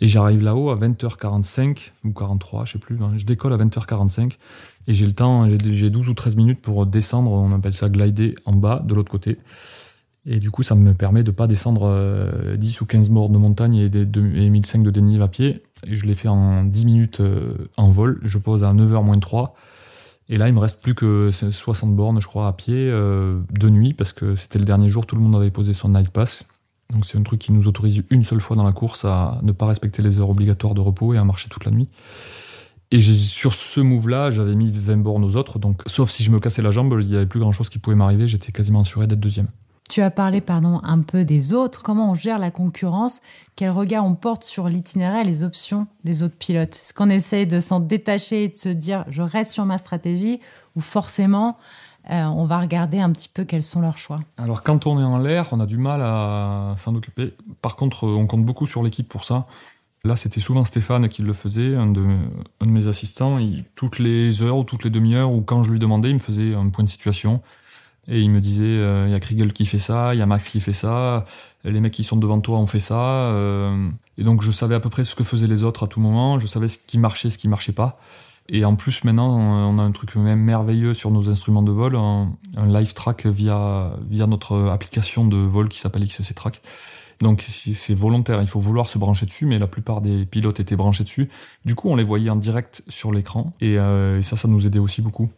Et 0.00 0.08
j'arrive 0.08 0.42
là-haut 0.42 0.70
à 0.70 0.76
20h45 0.76 1.90
ou 2.04 2.12
43, 2.12 2.64
je 2.64 2.72
sais 2.72 2.78
plus. 2.78 2.96
Hein. 3.02 3.12
je 3.16 3.26
décolle 3.26 3.52
à 3.52 3.58
20h45 3.58 4.32
et 4.88 4.94
j'ai 4.94 5.06
le 5.06 5.12
temps, 5.12 5.46
j'ai 5.48 5.90
12 5.90 6.08
ou 6.08 6.14
13 6.14 6.36
minutes 6.36 6.60
pour 6.60 6.86
descendre, 6.86 7.30
on 7.30 7.52
appelle 7.52 7.74
ça 7.74 7.88
glider 7.88 8.34
en 8.46 8.54
bas 8.54 8.82
de 8.84 8.94
l'autre 8.94 9.10
côté. 9.10 9.38
Et 10.24 10.38
du 10.38 10.50
coup, 10.50 10.62
ça 10.62 10.76
me 10.76 10.94
permet 10.94 11.24
de 11.24 11.32
pas 11.32 11.48
descendre 11.48 12.56
10 12.56 12.80
ou 12.80 12.86
15 12.86 13.10
morts 13.10 13.28
de 13.28 13.38
montagne 13.38 13.76
et 13.76 13.90
1005 13.90 14.82
de 14.82 14.90
dénivelé 14.90 15.22
à 15.22 15.28
pied 15.28 15.60
je 15.86 16.06
l'ai 16.06 16.14
fait 16.14 16.28
en 16.28 16.64
10 16.64 16.84
minutes 16.84 17.20
euh, 17.20 17.54
en 17.76 17.90
vol. 17.90 18.20
Je 18.22 18.38
pose 18.38 18.64
à 18.64 18.72
9h 18.72 19.04
moins 19.04 19.18
3. 19.18 19.54
Et 20.28 20.36
là, 20.36 20.48
il 20.48 20.54
me 20.54 20.60
reste 20.60 20.80
plus 20.82 20.94
que 20.94 21.30
60 21.30 21.94
bornes, 21.94 22.20
je 22.20 22.26
crois, 22.26 22.46
à 22.46 22.52
pied 22.52 22.74
euh, 22.76 23.40
de 23.50 23.68
nuit, 23.68 23.92
parce 23.92 24.12
que 24.12 24.34
c'était 24.34 24.58
le 24.58 24.64
dernier 24.64 24.88
jour, 24.88 25.04
tout 25.04 25.16
le 25.16 25.22
monde 25.22 25.36
avait 25.36 25.50
posé 25.50 25.72
son 25.72 25.90
night 25.90 26.10
pass. 26.10 26.46
Donc 26.92 27.06
c'est 27.06 27.18
un 27.18 27.22
truc 27.22 27.40
qui 27.40 27.52
nous 27.52 27.66
autorise 27.68 28.02
une 28.10 28.22
seule 28.22 28.40
fois 28.40 28.56
dans 28.56 28.64
la 28.64 28.72
course 28.72 29.04
à 29.04 29.40
ne 29.42 29.52
pas 29.52 29.66
respecter 29.66 30.02
les 30.02 30.20
heures 30.20 30.30
obligatoires 30.30 30.74
de 30.74 30.80
repos 30.80 31.14
et 31.14 31.18
à 31.18 31.24
marcher 31.24 31.48
toute 31.48 31.64
la 31.64 31.70
nuit. 31.70 31.88
Et 32.90 33.00
sur 33.00 33.54
ce 33.54 33.80
move-là, 33.80 34.30
j'avais 34.30 34.54
mis 34.54 34.70
20 34.70 34.98
bornes 34.98 35.24
aux 35.24 35.36
autres, 35.36 35.58
donc 35.58 35.80
sauf 35.86 36.10
si 36.10 36.22
je 36.22 36.30
me 36.30 36.38
cassais 36.38 36.60
la 36.60 36.70
jambe, 36.70 36.94
il 37.00 37.08
n'y 37.08 37.16
avait 37.16 37.26
plus 37.26 37.40
grand-chose 37.40 37.70
qui 37.70 37.78
pouvait 37.78 37.96
m'arriver, 37.96 38.28
j'étais 38.28 38.52
quasiment 38.52 38.80
assuré 38.80 39.06
d'être 39.06 39.20
deuxième. 39.20 39.48
Tu 39.92 40.00
as 40.00 40.10
parlé, 40.10 40.40
pardon, 40.40 40.80
un 40.84 41.02
peu 41.02 41.22
des 41.22 41.52
autres. 41.52 41.82
Comment 41.82 42.12
on 42.12 42.14
gère 42.14 42.38
la 42.38 42.50
concurrence? 42.50 43.20
Quel 43.56 43.68
regard 43.68 44.06
on 44.06 44.14
porte 44.14 44.42
sur 44.42 44.70
l'itinéraire 44.70 45.20
et 45.20 45.24
les 45.24 45.42
options 45.42 45.86
des 46.02 46.22
autres 46.22 46.38
pilotes? 46.38 46.74
Est-ce 46.74 46.94
qu'on 46.94 47.10
essaye 47.10 47.46
de 47.46 47.60
s'en 47.60 47.78
détacher 47.78 48.44
et 48.44 48.48
de 48.48 48.54
se 48.54 48.70
dire 48.70 49.04
je 49.08 49.20
reste 49.20 49.52
sur 49.52 49.66
ma 49.66 49.76
stratégie? 49.76 50.40
Ou 50.76 50.80
forcément 50.80 51.58
euh, 52.08 52.22
on 52.24 52.46
va 52.46 52.58
regarder 52.58 53.00
un 53.00 53.10
petit 53.10 53.28
peu 53.28 53.44
quels 53.44 53.62
sont 53.62 53.82
leurs 53.82 53.98
choix? 53.98 54.20
Alors 54.38 54.62
quand 54.62 54.86
on 54.86 54.98
est 54.98 55.04
en 55.04 55.18
l'air, 55.18 55.48
on 55.52 55.60
a 55.60 55.66
du 55.66 55.76
mal 55.76 56.00
à 56.00 56.72
s'en 56.78 56.94
occuper. 56.94 57.34
Par 57.60 57.76
contre, 57.76 58.04
on 58.04 58.26
compte 58.26 58.46
beaucoup 58.46 58.66
sur 58.66 58.82
l'équipe 58.82 59.10
pour 59.10 59.26
ça. 59.26 59.46
Là, 60.04 60.16
c'était 60.16 60.40
souvent 60.40 60.64
Stéphane 60.64 61.10
qui 61.10 61.20
le 61.20 61.34
faisait, 61.34 61.76
un 61.76 61.88
de, 61.88 62.02
mes 62.64 62.88
assistants. 62.88 63.38
toutes 63.74 63.98
les 63.98 64.42
heures 64.42 64.56
ou 64.56 64.64
toutes 64.64 64.84
les 64.84 64.90
demi-heures, 64.90 65.30
ou 65.30 65.42
quand 65.42 65.62
je 65.64 65.70
lui 65.70 65.78
demandais, 65.78 66.08
il 66.08 66.14
me 66.14 66.18
faisait 66.18 66.54
un 66.54 66.70
point 66.70 66.82
de 66.82 66.88
situation. 66.88 67.42
Et 68.08 68.20
il 68.20 68.30
me 68.30 68.40
disait, 68.40 68.64
euh, 68.64 69.06
il 69.06 69.12
y 69.12 69.14
a 69.14 69.20
Kriegel 69.20 69.52
qui 69.52 69.64
fait 69.64 69.78
ça, 69.78 70.14
il 70.14 70.18
y 70.18 70.22
a 70.22 70.26
Max 70.26 70.48
qui 70.48 70.60
fait 70.60 70.72
ça, 70.72 71.24
les 71.64 71.80
mecs 71.80 71.92
qui 71.92 72.02
sont 72.02 72.16
devant 72.16 72.40
toi 72.40 72.58
ont 72.58 72.66
fait 72.66 72.80
ça. 72.80 73.00
Euh. 73.00 73.88
et 74.18 74.24
donc 74.24 74.42
je 74.42 74.50
savais 74.50 74.74
à 74.74 74.80
peu 74.80 74.90
près 74.90 75.04
ce 75.04 75.14
que 75.14 75.22
faisaient 75.22 75.46
les 75.46 75.62
autres 75.62 75.84
à 75.84 75.86
tout 75.86 76.00
moment, 76.00 76.38
je 76.38 76.46
savais 76.46 76.68
ce 76.68 76.78
qui 76.78 76.98
marchait, 76.98 77.30
ce 77.30 77.38
qui 77.38 77.48
marchait 77.48 77.72
pas. 77.72 77.98
Et 78.48 78.64
en 78.64 78.74
plus, 78.74 79.04
maintenant, 79.04 79.38
on 79.38 79.78
a 79.78 79.82
un 79.82 79.92
truc 79.92 80.16
même 80.16 80.42
merveilleux 80.42 80.94
sur 80.94 81.12
nos 81.12 81.30
instruments 81.30 81.62
de 81.62 81.70
vol, 81.70 81.94
un, 81.94 82.34
live 82.66 82.92
track 82.92 83.26
via, 83.26 83.92
via 84.10 84.26
notre 84.26 84.68
application 84.68 85.24
de 85.24 85.36
vol 85.36 85.68
qui 85.68 85.78
s'appelle 85.78 86.04
XC 86.04 86.34
Track. 86.34 86.60
Donc 87.22 87.40
c'est 87.40 87.94
volontaire, 87.94 88.42
il 88.42 88.48
faut 88.48 88.58
vouloir 88.58 88.88
se 88.88 88.98
brancher 88.98 89.26
dessus, 89.26 89.46
mais 89.46 89.58
la 89.60 89.68
plupart 89.68 90.00
des 90.00 90.26
pilotes 90.26 90.58
étaient 90.58 90.74
branchés 90.74 91.04
dessus. 91.04 91.28
Du 91.64 91.76
coup, 91.76 91.88
on 91.88 91.94
les 91.94 92.02
voyait 92.02 92.30
en 92.30 92.36
direct 92.36 92.82
sur 92.88 93.12
l'écran, 93.12 93.52
et, 93.60 93.78
euh, 93.78 94.20
ça, 94.22 94.36
ça 94.36 94.48
nous 94.48 94.66
aidait 94.66 94.80
aussi 94.80 95.02
beaucoup. 95.02 95.30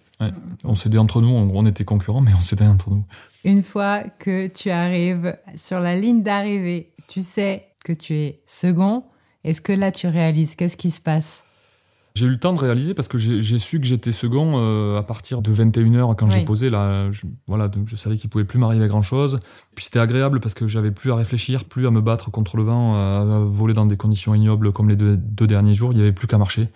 On 0.64 0.74
s'aidait 0.74 0.98
entre 0.98 1.20
nous, 1.20 1.29
on 1.29 1.66
était 1.66 1.85
concurrents, 1.85 2.20
mais 2.20 2.33
on 2.37 2.40
s'aidait 2.40 2.66
entre 2.66 2.90
nous. 2.90 3.05
Une 3.44 3.62
fois 3.62 4.05
que 4.18 4.46
tu 4.46 4.70
arrives 4.70 5.37
sur 5.57 5.81
la 5.81 5.96
ligne 5.96 6.22
d'arrivée, 6.22 6.92
tu 7.09 7.20
sais 7.20 7.66
que 7.85 7.92
tu 7.92 8.14
es 8.14 8.42
second. 8.46 9.05
Est-ce 9.44 9.61
que 9.61 9.72
là, 9.72 9.92
tu 9.92 10.07
réalises 10.07 10.55
Qu'est-ce 10.55 10.77
qui 10.77 10.90
se 10.90 11.00
passe? 11.00 11.44
J'ai 12.16 12.27
eu 12.27 12.31
le 12.31 12.38
temps 12.38 12.53
de 12.53 12.61
réaliser 12.61 12.94
parce 12.94 13.09
que 13.09 13.18
j'ai 13.18 13.59
su 13.59 13.81
que 13.81 13.87
j'étais 13.87 14.12
second 14.12 14.53
euh, 14.55 14.96
à 14.96 15.03
partir 15.03 15.42
de 15.42 15.53
21h 15.53 16.14
quand 16.14 16.31
j'ai 16.31 16.44
posé. 16.44 16.70
Là, 16.70 17.11
je, 17.11 17.27
voilà, 17.48 17.68
je 17.87 17.96
savais 17.96 18.16
qu'il 18.16 18.31
pouvait 18.31 18.44
plus 18.44 18.61
m'arriver 18.61 18.87
grand 18.87 19.03
chose. 19.03 19.40
Puis 19.74 19.87
c'était 19.87 19.98
agréable 19.98 20.38
parce 20.38 20.55
que 20.55 20.68
j'avais 20.68 20.92
plus 20.92 21.11
à 21.11 21.16
réfléchir, 21.16 21.64
plus 21.64 21.88
à 21.88 21.90
me 21.90 22.00
battre 22.00 22.31
contre 22.31 22.57
le 22.57 22.62
vent, 22.62 22.94
à, 22.94 23.40
voler 23.40 23.74
dans 23.74 23.85
des 23.85 23.96
conditions 23.96 24.33
ignobles 24.33 24.70
comme 24.72 24.88
les 24.88 24.94
deux, 24.94 25.46
derniers 25.48 25.74
jours. 25.74 25.90
Il 25.90 25.96
n'y 25.96 26.03
avait 26.03 26.12
plus 26.12 26.29
qu'à 26.29 26.38
marcher 26.38 26.68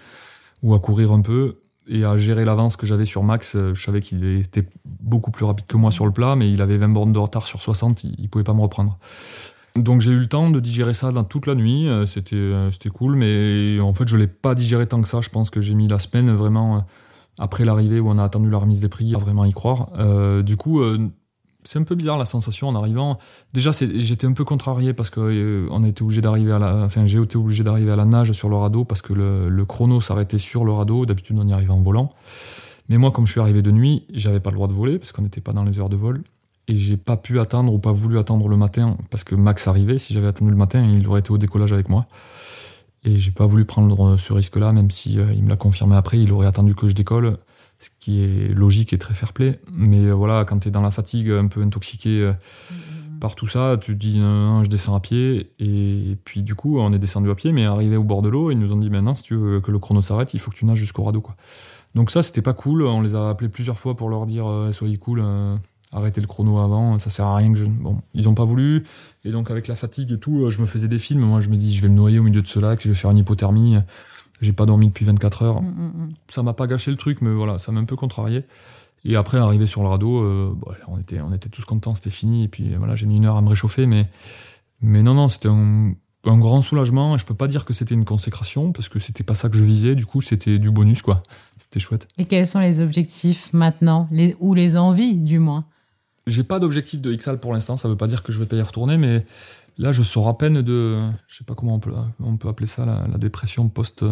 ou 0.65 0.75
à 0.75 0.81
courir 0.81 1.13
un 1.13 1.21
peu 1.21 1.61
et 1.89 2.05
à 2.05 2.17
gérer 2.17 2.45
l'avance 2.45 2.77
que 2.77 2.87
j'avais 2.87 3.07
sur 3.07 3.23
Max. 3.23 3.57
Je 3.57 3.83
savais 3.83 4.01
qu'il 4.01 4.25
était 4.25 4.69
beaucoup 4.85 5.31
plus 5.31 5.45
rapide 5.45 5.67
que 5.67 5.77
moi 5.77 5.91
sur 5.91 6.07
le 6.07 6.13
plat, 6.13 6.37
mais 6.37 6.51
il 6.51 6.63
avait 6.63 6.77
20 6.77 6.89
bornes 6.91 7.13
de 7.13 7.19
retard 7.19 7.47
sur 7.47 7.61
60, 7.61 8.05
il, 8.05 8.15
il 8.19 8.29
pouvait 8.29 8.45
pas 8.45 8.55
me 8.55 8.61
reprendre. 8.61 8.97
Donc 9.83 10.01
j'ai 10.01 10.11
eu 10.11 10.19
le 10.19 10.27
temps 10.27 10.51
de 10.51 10.61
digérer 10.61 10.95
ça 10.95 11.13
dans 11.13 11.25
toute 11.25 11.47
la 11.47 11.55
nuit, 11.55 11.89
euh, 11.89 12.07
c'était 12.07 12.37
euh, 12.37 12.71
c'était 12.71 12.89
cool, 12.89 13.17
mais 13.17 13.79
en 13.81 13.95
fait 13.95 14.09
je 14.09 14.17
l'ai 14.17 14.27
pas 14.27 14.55
digéré 14.55 14.87
tant 14.87 15.01
que 15.01 15.09
ça. 15.09 15.21
Je 15.21 15.31
pense 15.31 15.51
que 15.51 15.61
j'ai 15.61 15.75
mis 15.75 15.89
la 15.89 15.99
semaine 15.99 16.31
vraiment 16.31 16.77
euh, 16.77 16.81
après 17.39 17.65
l'arrivée 17.65 18.01
où 18.01 18.09
on 18.09 18.19
a 18.19 18.25
attendu 18.25 18.51
la 18.51 18.59
remise 18.59 18.81
des 18.81 18.89
prix 18.89 19.15
à 19.15 19.19
vraiment 19.19 19.45
y 19.45 19.53
croire. 19.53 19.91
du 20.43 20.57
coup, 20.57 20.83
c'est 21.65 21.79
un 21.79 21.83
peu 21.83 21.95
bizarre 21.95 22.19
la 22.19 22.25
sensation 22.25 22.69
en 22.69 22.75
arrivant. 22.75 23.19
Déjà 23.53 23.71
j'étais 23.73 24.27
un 24.27 24.33
peu 24.33 24.45
contrarié 24.45 24.93
parce 24.95 25.11
que 25.11 25.67
on 25.71 25.85
était 25.85 26.03
obligé 26.03 26.21
d'arriver 26.21 26.53
à 26.53 26.59
la, 26.59 26.85
enfin 26.85 27.07
j'ai 27.07 27.21
été 27.21 27.37
obligé 27.37 27.65
d'arriver 27.65 27.91
à 27.91 27.97
la 27.97 28.05
nage 28.05 28.33
sur 28.33 28.49
le 28.49 28.57
radeau 28.57 28.85
parce 28.85 29.03
que 29.03 29.13
le, 29.13 29.49
le 29.49 29.65
chrono 29.65 30.01
s'arrêtait 30.01 30.39
sur 30.39 30.65
le 30.65 30.73
radeau. 30.73 31.07
D'habitude 31.07 31.37
on 31.39 31.47
y 31.47 31.53
arrivait 31.53 31.73
en 31.73 31.83
volant. 31.83 32.13
Mais 32.89 32.97
moi, 32.97 33.11
comme 33.11 33.27
je 33.27 33.33
suis 33.33 33.41
arrivé 33.41 33.61
de 33.61 33.71
nuit, 33.71 34.05
j'avais 34.13 34.41
pas 34.41 34.51
le 34.51 34.55
droit 34.55 34.69
de 34.69 34.73
voler 34.73 34.99
parce 34.99 35.13
qu'on 35.13 35.23
n'était 35.23 35.43
pas 35.43 35.53
dans 35.53 35.65
les 35.65 35.79
heures 35.79 35.91
de 35.91 35.97
vol 35.97 36.23
et 36.69 36.77
j'ai 36.77 36.97
pas 36.97 37.17
pu 37.17 37.41
attendre 37.41 37.73
ou 37.73 37.79
pas 37.79 37.93
voulu 37.93 38.19
attendre 38.19 38.49
le 38.49 38.57
matin 38.57 38.97
parce 39.11 39.25
que 39.25 39.35
Max 39.35 39.67
arrivait. 39.69 39.99
Si 39.99 40.13
j'avais 40.13 40.27
attendu 40.27 40.51
le 40.51 40.57
matin, 40.57 40.85
il 40.85 41.07
aurait 41.07 41.21
été 41.21 41.31
au 41.31 41.39
décollage 41.39 41.73
avec 41.73 41.89
moi. 41.89 42.07
Et 43.05 43.17
j'ai 43.17 43.31
pas 43.31 43.47
voulu 43.47 43.65
prendre 43.65 44.17
ce 44.17 44.33
risque-là, 44.33 44.73
même 44.73 44.91
si 44.91 45.19
euh, 45.19 45.33
il 45.33 45.45
me 45.45 45.49
l'a 45.49 45.57
confirmé 45.57 45.97
après, 45.97 46.19
il 46.19 46.33
aurait 46.33 46.47
attendu 46.49 46.75
que 46.75 46.89
je 46.89 46.95
décolle, 46.95 47.39
ce 47.79 47.91
qui 47.99 48.23
est 48.23 48.55
logique 48.55 48.93
et 48.93 48.99
très 48.99 49.15
fair-play. 49.15 49.61
Mais 49.77 50.07
euh, 50.07 50.13
voilà, 50.13 50.45
quand 50.45 50.59
tu 50.59 50.69
es 50.69 50.71
dans 50.71 50.83
la 50.83 50.91
fatigue, 50.91 51.31
un 51.31 51.47
peu 51.47 51.63
intoxiqué 51.63 52.21
euh, 52.23 52.33
mm-hmm. 52.33 53.19
par 53.21 53.35
tout 53.35 53.47
ça, 53.47 53.77
tu 53.81 53.93
te 53.93 53.99
dis 53.99 54.19
non, 54.19 54.65
je 54.65 54.69
descends 54.69 54.95
à 54.95 55.01
pied. 55.01 55.53
Et 55.59 56.17
puis 56.25 56.43
du 56.43 56.55
coup, 56.55 56.79
on 56.81 56.93
est 56.93 56.99
descendu 56.99 57.31
à 57.31 57.35
pied, 57.35 57.53
mais 57.53 57.65
arrivé 57.65 57.97
au 57.97 58.05
bord 58.05 58.23
de 58.23 58.29
l'eau, 58.29 58.51
ils 58.51 58.59
nous 58.59 58.73
ont 58.73 58.79
dit 58.79 58.91
maintenant, 58.91 59.15
si 59.15 59.23
tu 59.23 59.37
veux 59.37 59.61
que 59.61 59.71
le 59.71 59.79
chrono 59.79 60.03
s'arrête, 60.03 60.35
il 60.35 60.41
faut 60.41 60.51
que 60.51 60.57
tu 60.57 60.65
nages 60.65 60.79
jusqu'au 60.79 61.05
radeau. 61.05 61.21
Quoi. 61.21 61.37
Donc 61.95 62.11
ça, 62.11 62.23
c'était 62.23 62.43
pas 62.43 62.55
cool. 62.55 62.83
On 62.83 63.01
les 63.01 63.15
a 63.15 63.31
appelés 63.31 63.49
plusieurs 63.49 63.79
fois 63.79 63.97
pour 63.97 64.09
leur 64.09 64.27
dire 64.27 64.47
soyez 64.73 64.99
cool 64.99 65.23
arrêter 65.93 66.21
le 66.21 66.27
chrono 66.27 66.59
avant, 66.59 66.99
ça 66.99 67.09
sert 67.09 67.25
à 67.25 67.37
rien 67.37 67.53
que 67.53 67.59
je. 67.59 67.65
Bon, 67.65 68.03
ils 68.15 68.29
ont 68.29 68.35
pas 68.35 68.45
voulu. 68.45 68.85
Et 69.25 69.31
donc, 69.31 69.51
avec 69.51 69.69
la 69.69 69.75
fatigue 69.75 70.13
et 70.13 70.19
tout, 70.19 70.51
je 70.51 70.61
me 70.61 70.67
faisais 70.67 70.89
des 70.89 70.99
films. 70.99 71.21
Moi, 71.21 71.41
je 71.41 71.49
me 71.49 71.57
dis, 71.57 71.75
je 71.75 71.81
vais 71.81 71.89
me 71.89 71.95
noyer 71.95 72.19
au 72.19 72.23
milieu 72.23 72.43
de 72.43 72.47
ce 72.47 72.59
lac, 72.59 72.83
je 72.83 72.89
vais 72.89 72.95
faire 72.95 73.11
une 73.11 73.19
hypothermie. 73.19 73.79
J'ai 74.41 74.53
pas 74.53 74.67
dormi 74.67 74.89
depuis 74.89 75.05
24 75.05 75.43
heures. 75.43 75.63
Mm, 75.63 75.67
mm, 75.67 76.05
mm. 76.05 76.15
Ça 76.29 76.43
m'a 76.43 76.53
pas 76.53 76.67
gâché 76.67 76.91
le 76.91 76.97
truc, 76.97 77.21
mais 77.21 77.33
voilà, 77.33 77.59
ça 77.59 77.73
m'a 77.73 77.81
un 77.81 77.85
peu 77.85 77.97
contrarié. 77.97 78.45
Et 79.05 79.17
après, 79.17 79.39
arrivé 79.39 79.67
sur 79.67 79.83
le 79.83 79.89
radeau, 79.89 80.23
euh, 80.23 80.57
on, 80.87 80.99
était, 80.99 81.21
on 81.21 81.33
était 81.33 81.49
tous 81.49 81.65
contents, 81.65 81.95
c'était 81.95 82.11
fini. 82.11 82.45
Et 82.45 82.49
puis 82.49 82.75
voilà, 82.75 82.95
j'ai 82.95 83.07
mis 83.07 83.17
une 83.17 83.27
heure 83.27 83.37
à 83.37 83.43
me 83.43 83.49
réchauffer. 83.49 83.87
Mais, 83.87 84.09
mais 84.81 85.03
non, 85.03 85.15
non, 85.15 85.29
c'était 85.29 85.49
un, 85.49 85.95
grand 86.25 86.63
soulagement. 86.63 87.15
Et 87.15 87.19
je 87.19 87.25
peux 87.25 87.35
pas 87.35 87.49
dire 87.49 87.65
que 87.65 87.73
c'était 87.73 87.95
une 87.95 88.05
consécration, 88.05 88.73
parce 88.73 88.89
que 88.89 88.99
c'était 88.99 89.25
pas 89.25 89.35
ça 89.35 89.49
que 89.49 89.57
je 89.57 89.65
visais. 89.65 89.95
Du 89.95 90.07
coup, 90.07 90.21
c'était 90.21 90.59
du 90.59 90.71
bonus, 90.71 91.03
quoi. 91.03 91.23
C'était 91.59 91.81
chouette. 91.81 92.09
Et 92.19 92.25
quels 92.25 92.47
sont 92.47 92.61
les 92.61 92.81
objectifs 92.81 93.53
maintenant 93.53 94.09
les, 94.11 94.37
Ou 94.41 94.55
les 94.55 94.77
envies, 94.77 95.19
du 95.19 95.39
moins? 95.39 95.65
J'ai 96.27 96.45
pas 96.45 96.59
d'objectif 96.59 97.01
de 97.01 97.15
XAL 97.15 97.41
pour 97.41 97.55
l'instant, 97.55 97.79
ça 97.79 97.89
veut 97.89 97.97
pas 97.97 98.07
dire 98.07 98.23
que 98.23 98.33
je 98.33 98.39
vais 98.39 98.45
pas 98.45 98.57
y 98.57 98.61
retourner, 98.61 98.99
mais 98.99 99.25
là 99.79 99.93
je 99.93 100.03
sors 100.03 100.29
à 100.29 100.37
peine 100.37 100.63
de. 100.63 100.99
Je 101.27 101.37
sais 101.39 101.45
pas 101.45 101.55
comment 101.55 101.77
on 101.77 101.81
peut, 101.81 101.93
on 102.21 102.37
peut 102.37 102.49
appeler 102.49 102.67
ça, 102.67 102.85
la, 102.85 103.19
dépression 103.19 103.69
post. 103.69 104.05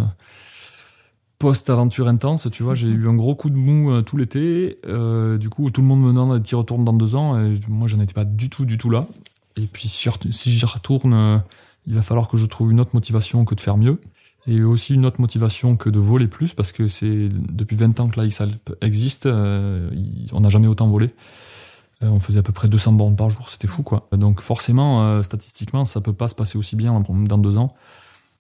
Post-aventure 1.39 2.09
intense, 2.09 2.49
tu 2.51 2.63
vois, 2.63 2.73
j'ai 2.73 2.89
eu 2.89 3.09
un 3.09 3.15
gros 3.15 3.35
coup 3.35 3.51
de 3.51 3.57
mou 3.57 3.91
euh, 3.91 4.01
tout 4.01 4.17
l'été. 4.17 4.79
Euh, 4.87 5.37
du 5.37 5.51
coup, 5.51 5.71
tout 5.71 5.83
le 5.83 5.87
monde 5.87 6.01
me 6.01 6.09
demande 6.09 6.41
d'y 6.41 6.55
retourner 6.55 6.85
dans 6.85 6.95
deux 6.95 7.15
ans. 7.15 7.39
Et 7.39 7.61
moi, 7.69 7.89
j'en 7.89 8.01
étais 8.01 8.15
pas 8.15 8.25
du 8.25 8.49
tout, 8.49 8.65
du 8.65 8.79
tout 8.79 8.89
là. 8.89 9.07
Et 9.59 9.67
puis, 9.67 9.87
si 9.87 10.09
j'y 10.31 10.65
retourne, 10.65 11.13
euh, 11.13 11.39
il 11.87 11.93
va 11.93 12.01
falloir 12.01 12.29
que 12.29 12.39
je 12.39 12.47
trouve 12.47 12.73
une 12.73 12.81
autre 12.81 12.93
motivation 12.95 13.45
que 13.45 13.55
de 13.55 13.61
faire 13.61 13.77
mieux. 13.77 14.01
Et 14.47 14.63
aussi 14.63 14.95
une 14.95 15.05
autre 15.05 15.21
motivation 15.21 15.77
que 15.77 15.91
de 15.91 15.99
voler 15.99 16.27
plus, 16.27 16.55
parce 16.55 16.73
que 16.73 16.89
c'est 16.89 17.29
depuis 17.29 17.77
20 17.77 18.01
ans 18.01 18.09
que 18.09 18.19
la 18.19 18.27
existe, 18.81 19.27
on 19.27 20.41
n'a 20.41 20.49
jamais 20.49 20.69
autant 20.69 20.89
volé. 20.89 21.13
Euh, 22.03 22.09
on 22.09 22.21
faisait 22.21 22.41
à 22.41 22.43
peu 22.43 22.53
près 22.53 22.69
200 22.69 22.93
bornes 22.93 23.17
par 23.17 23.31
jour, 23.31 23.49
c'était 23.49 23.67
fou 23.67 23.83
quoi. 23.83 24.09
Donc 24.13 24.41
forcément, 24.41 25.03
euh, 25.03 25.23
statistiquement, 25.23 25.85
ça 25.85 26.01
peut 26.01 26.13
pas 26.13 26.29
se 26.29 26.35
passer 26.35 26.59
aussi 26.59 26.77
bien 26.77 27.01
dans 27.01 27.39
deux 27.39 27.57
ans. 27.57 27.75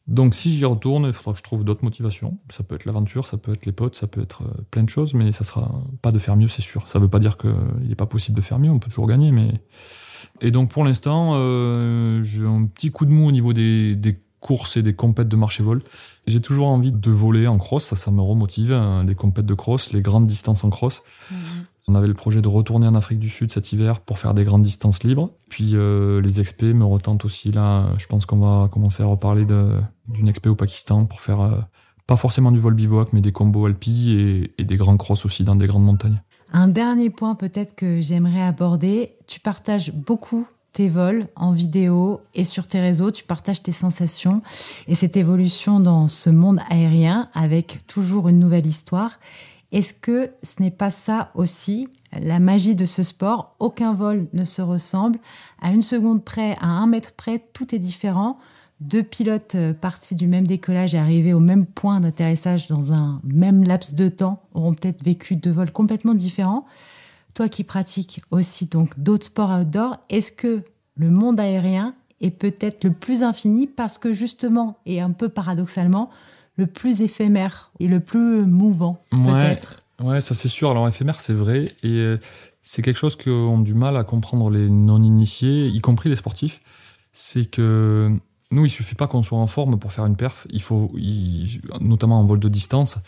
Donc 0.06 0.34
si 0.34 0.50
j'y 0.50 0.64
retourne, 0.64 1.06
il 1.06 1.12
faudra 1.12 1.32
que 1.32 1.38
je 1.38 1.42
trouve 1.42 1.64
d'autres 1.64 1.82
motivations. 1.82 2.38
Ça 2.50 2.62
peut 2.62 2.74
être 2.74 2.84
l'aventure, 2.84 3.26
ça 3.26 3.38
peut 3.38 3.52
être 3.52 3.64
les 3.64 3.72
potes, 3.72 3.96
ça 3.96 4.06
peut 4.06 4.20
être 4.20 4.42
euh, 4.42 4.62
plein 4.70 4.82
de 4.82 4.90
choses, 4.90 5.14
mais 5.14 5.32
ça 5.32 5.42
sera 5.42 5.82
pas 6.02 6.12
de 6.12 6.18
faire 6.18 6.36
mieux, 6.36 6.48
c'est 6.48 6.62
sûr. 6.62 6.86
Ça 6.86 6.98
veut 6.98 7.08
pas 7.08 7.18
dire 7.18 7.38
qu'il 7.38 7.88
n'est 7.88 7.94
pas 7.94 8.06
possible 8.06 8.36
de 8.36 8.42
faire 8.42 8.58
mieux, 8.58 8.70
on 8.70 8.78
peut 8.78 8.90
toujours 8.90 9.06
gagner, 9.06 9.32
mais... 9.32 9.52
Et 10.42 10.50
donc 10.50 10.70
pour 10.70 10.84
l'instant, 10.84 11.32
j'ai 12.22 12.44
un 12.44 12.66
petit 12.66 12.90
coup 12.90 13.06
de 13.06 13.10
mou 13.10 13.28
au 13.28 13.32
niveau 13.32 13.54
des, 13.54 14.20
courses 14.38 14.76
et 14.76 14.82
des 14.82 14.94
compètes 14.94 15.28
de 15.28 15.36
marché-vol. 15.36 15.82
J'ai 16.26 16.40
toujours 16.40 16.68
envie 16.68 16.92
de 16.92 17.10
voler 17.10 17.46
en 17.46 17.56
cross, 17.56 17.86
ça, 17.86 17.96
ça 17.96 18.10
me 18.10 18.20
remotive, 18.20 18.72
hein, 18.72 19.02
les 19.04 19.14
compètes 19.14 19.46
de 19.46 19.54
cross, 19.54 19.92
les 19.92 20.02
grandes 20.02 20.26
distances 20.26 20.62
en 20.62 20.70
cross. 20.70 21.02
Mhm. 21.30 21.38
On 21.88 21.94
avait 21.94 22.08
le 22.08 22.14
projet 22.14 22.42
de 22.42 22.48
retourner 22.48 22.88
en 22.88 22.96
Afrique 22.96 23.20
du 23.20 23.28
Sud 23.28 23.52
cet 23.52 23.72
hiver 23.72 24.00
pour 24.00 24.18
faire 24.18 24.34
des 24.34 24.44
grandes 24.44 24.62
distances 24.62 25.04
libres. 25.04 25.30
Puis 25.48 25.72
euh, 25.74 26.20
les 26.20 26.40
expés 26.40 26.74
me 26.74 26.84
retentent 26.84 27.24
aussi 27.24 27.52
là. 27.52 27.86
Je 27.98 28.06
pense 28.06 28.26
qu'on 28.26 28.38
va 28.38 28.68
commencer 28.68 29.04
à 29.04 29.06
reparler 29.06 29.44
d'une 29.44 30.28
expé 30.28 30.48
au 30.48 30.56
Pakistan 30.56 31.04
pour 31.06 31.20
faire 31.20 31.40
euh, 31.40 31.60
pas 32.08 32.16
forcément 32.16 32.50
du 32.50 32.58
vol 32.58 32.74
bivouac, 32.74 33.12
mais 33.12 33.20
des 33.20 33.30
combos 33.30 33.66
alpi 33.66 34.50
et, 34.58 34.64
des 34.64 34.76
grands 34.76 34.96
crosses 34.96 35.24
aussi 35.24 35.44
dans 35.44 35.54
des 35.54 35.66
grandes 35.66 35.84
montagnes. 35.84 36.20
Un 36.52 36.66
dernier 36.66 37.10
point 37.10 37.36
peut-être 37.36 37.76
que 37.76 38.00
j'aimerais 38.00 38.42
aborder. 38.42 39.12
Tu 39.28 39.38
partages 39.38 39.92
beaucoup 39.92 40.48
tes 40.72 40.88
vols 40.88 41.28
en 41.36 41.52
vidéo 41.52 42.20
et 42.34 42.44
sur 42.44 42.66
tes 42.66 42.80
réseaux, 42.80 43.10
tu 43.10 43.24
partages 43.24 43.62
tes 43.62 43.72
sensations 43.72 44.42
et 44.88 44.94
cette 44.94 45.16
évolution 45.16 45.80
dans 45.80 46.08
ce 46.08 46.30
monde 46.30 46.58
aérien 46.68 47.30
avec 47.32 47.86
toujours 47.86 48.28
une 48.28 48.38
nouvelle 48.38 48.66
histoire. 48.66 49.18
Est-ce 49.72 49.94
que 49.94 50.30
ce 50.42 50.62
n'est 50.62 50.70
pas 50.70 50.90
ça 50.90 51.30
aussi, 51.34 51.88
la 52.18 52.38
magie 52.38 52.76
de 52.76 52.84
ce 52.84 53.02
sport? 53.02 53.56
Aucun 53.58 53.92
vol 53.92 54.28
ne 54.32 54.44
se 54.44 54.62
ressemble. 54.62 55.18
À 55.60 55.72
une 55.72 55.82
seconde 55.82 56.24
près, 56.24 56.54
à 56.60 56.66
un 56.66 56.86
mètre 56.86 57.14
près, 57.14 57.38
tout 57.52 57.74
est 57.74 57.78
différent. 57.78 58.38
Deux 58.80 59.02
pilotes 59.02 59.54
euh, 59.54 59.72
partis 59.72 60.14
du 60.14 60.26
même 60.26 60.46
décollage 60.46 60.94
et 60.94 60.98
arrivés 60.98 61.32
au 61.32 61.40
même 61.40 61.64
point 61.64 61.98
d'atterrissage 61.98 62.68
dans 62.68 62.92
un 62.92 63.20
même 63.24 63.64
laps 63.64 63.94
de 63.94 64.08
temps 64.08 64.42
auront 64.52 64.74
peut-être 64.74 65.02
vécu 65.02 65.34
deux 65.36 65.50
vols 65.50 65.72
complètement 65.72 66.14
différents. 66.14 66.66
Toi 67.34 67.48
qui 67.48 67.64
pratiques 67.64 68.20
aussi 68.30 68.66
donc 68.66 68.98
d'autres 69.00 69.26
sports 69.26 69.50
outdoor, 69.50 69.96
est-ce 70.10 70.30
que 70.30 70.62
le 70.94 71.10
monde 71.10 71.40
aérien 71.40 71.94
est 72.20 72.30
peut-être 72.30 72.84
le 72.84 72.92
plus 72.92 73.22
infini? 73.22 73.66
Parce 73.66 73.96
que 73.98 74.12
justement 74.12 74.78
et 74.84 75.00
un 75.00 75.10
peu 75.10 75.30
paradoxalement, 75.30 76.10
le 76.56 76.66
plus 76.66 77.00
éphémère 77.00 77.70
et 77.80 77.88
le 77.88 78.00
plus 78.00 78.40
mouvant, 78.44 79.02
peut-être. 79.10 79.82
Ouais, 80.02 80.20
ça 80.20 80.34
c'est 80.34 80.48
sûr. 80.48 80.70
Alors 80.70 80.88
éphémère, 80.88 81.20
c'est 81.20 81.32
vrai. 81.32 81.64
Et 81.82 81.90
euh, 81.90 82.18
c'est 82.62 82.82
quelque 82.82 82.98
chose 82.98 83.16
qu'ont 83.16 83.60
du 83.60 83.74
mal 83.74 83.96
à 83.96 84.04
comprendre 84.04 84.50
les 84.50 84.68
non-initiés, 84.68 85.68
y 85.68 85.80
compris 85.80 86.08
les 86.08 86.16
sportifs. 86.16 86.60
C'est 87.12 87.50
que 87.50 88.08
nous, 88.50 88.64
il 88.64 88.70
suffit 88.70 88.94
pas 88.94 89.06
qu'on 89.06 89.22
soit 89.22 89.38
en 89.38 89.46
forme 89.46 89.78
pour 89.78 89.92
faire 89.92 90.06
une 90.06 90.16
perf. 90.16 90.46
Il 90.50 90.62
faut, 90.62 90.92
notamment 91.80 92.20
en 92.20 92.24
vol 92.24 92.38
de 92.38 92.48
distance, 92.48 92.98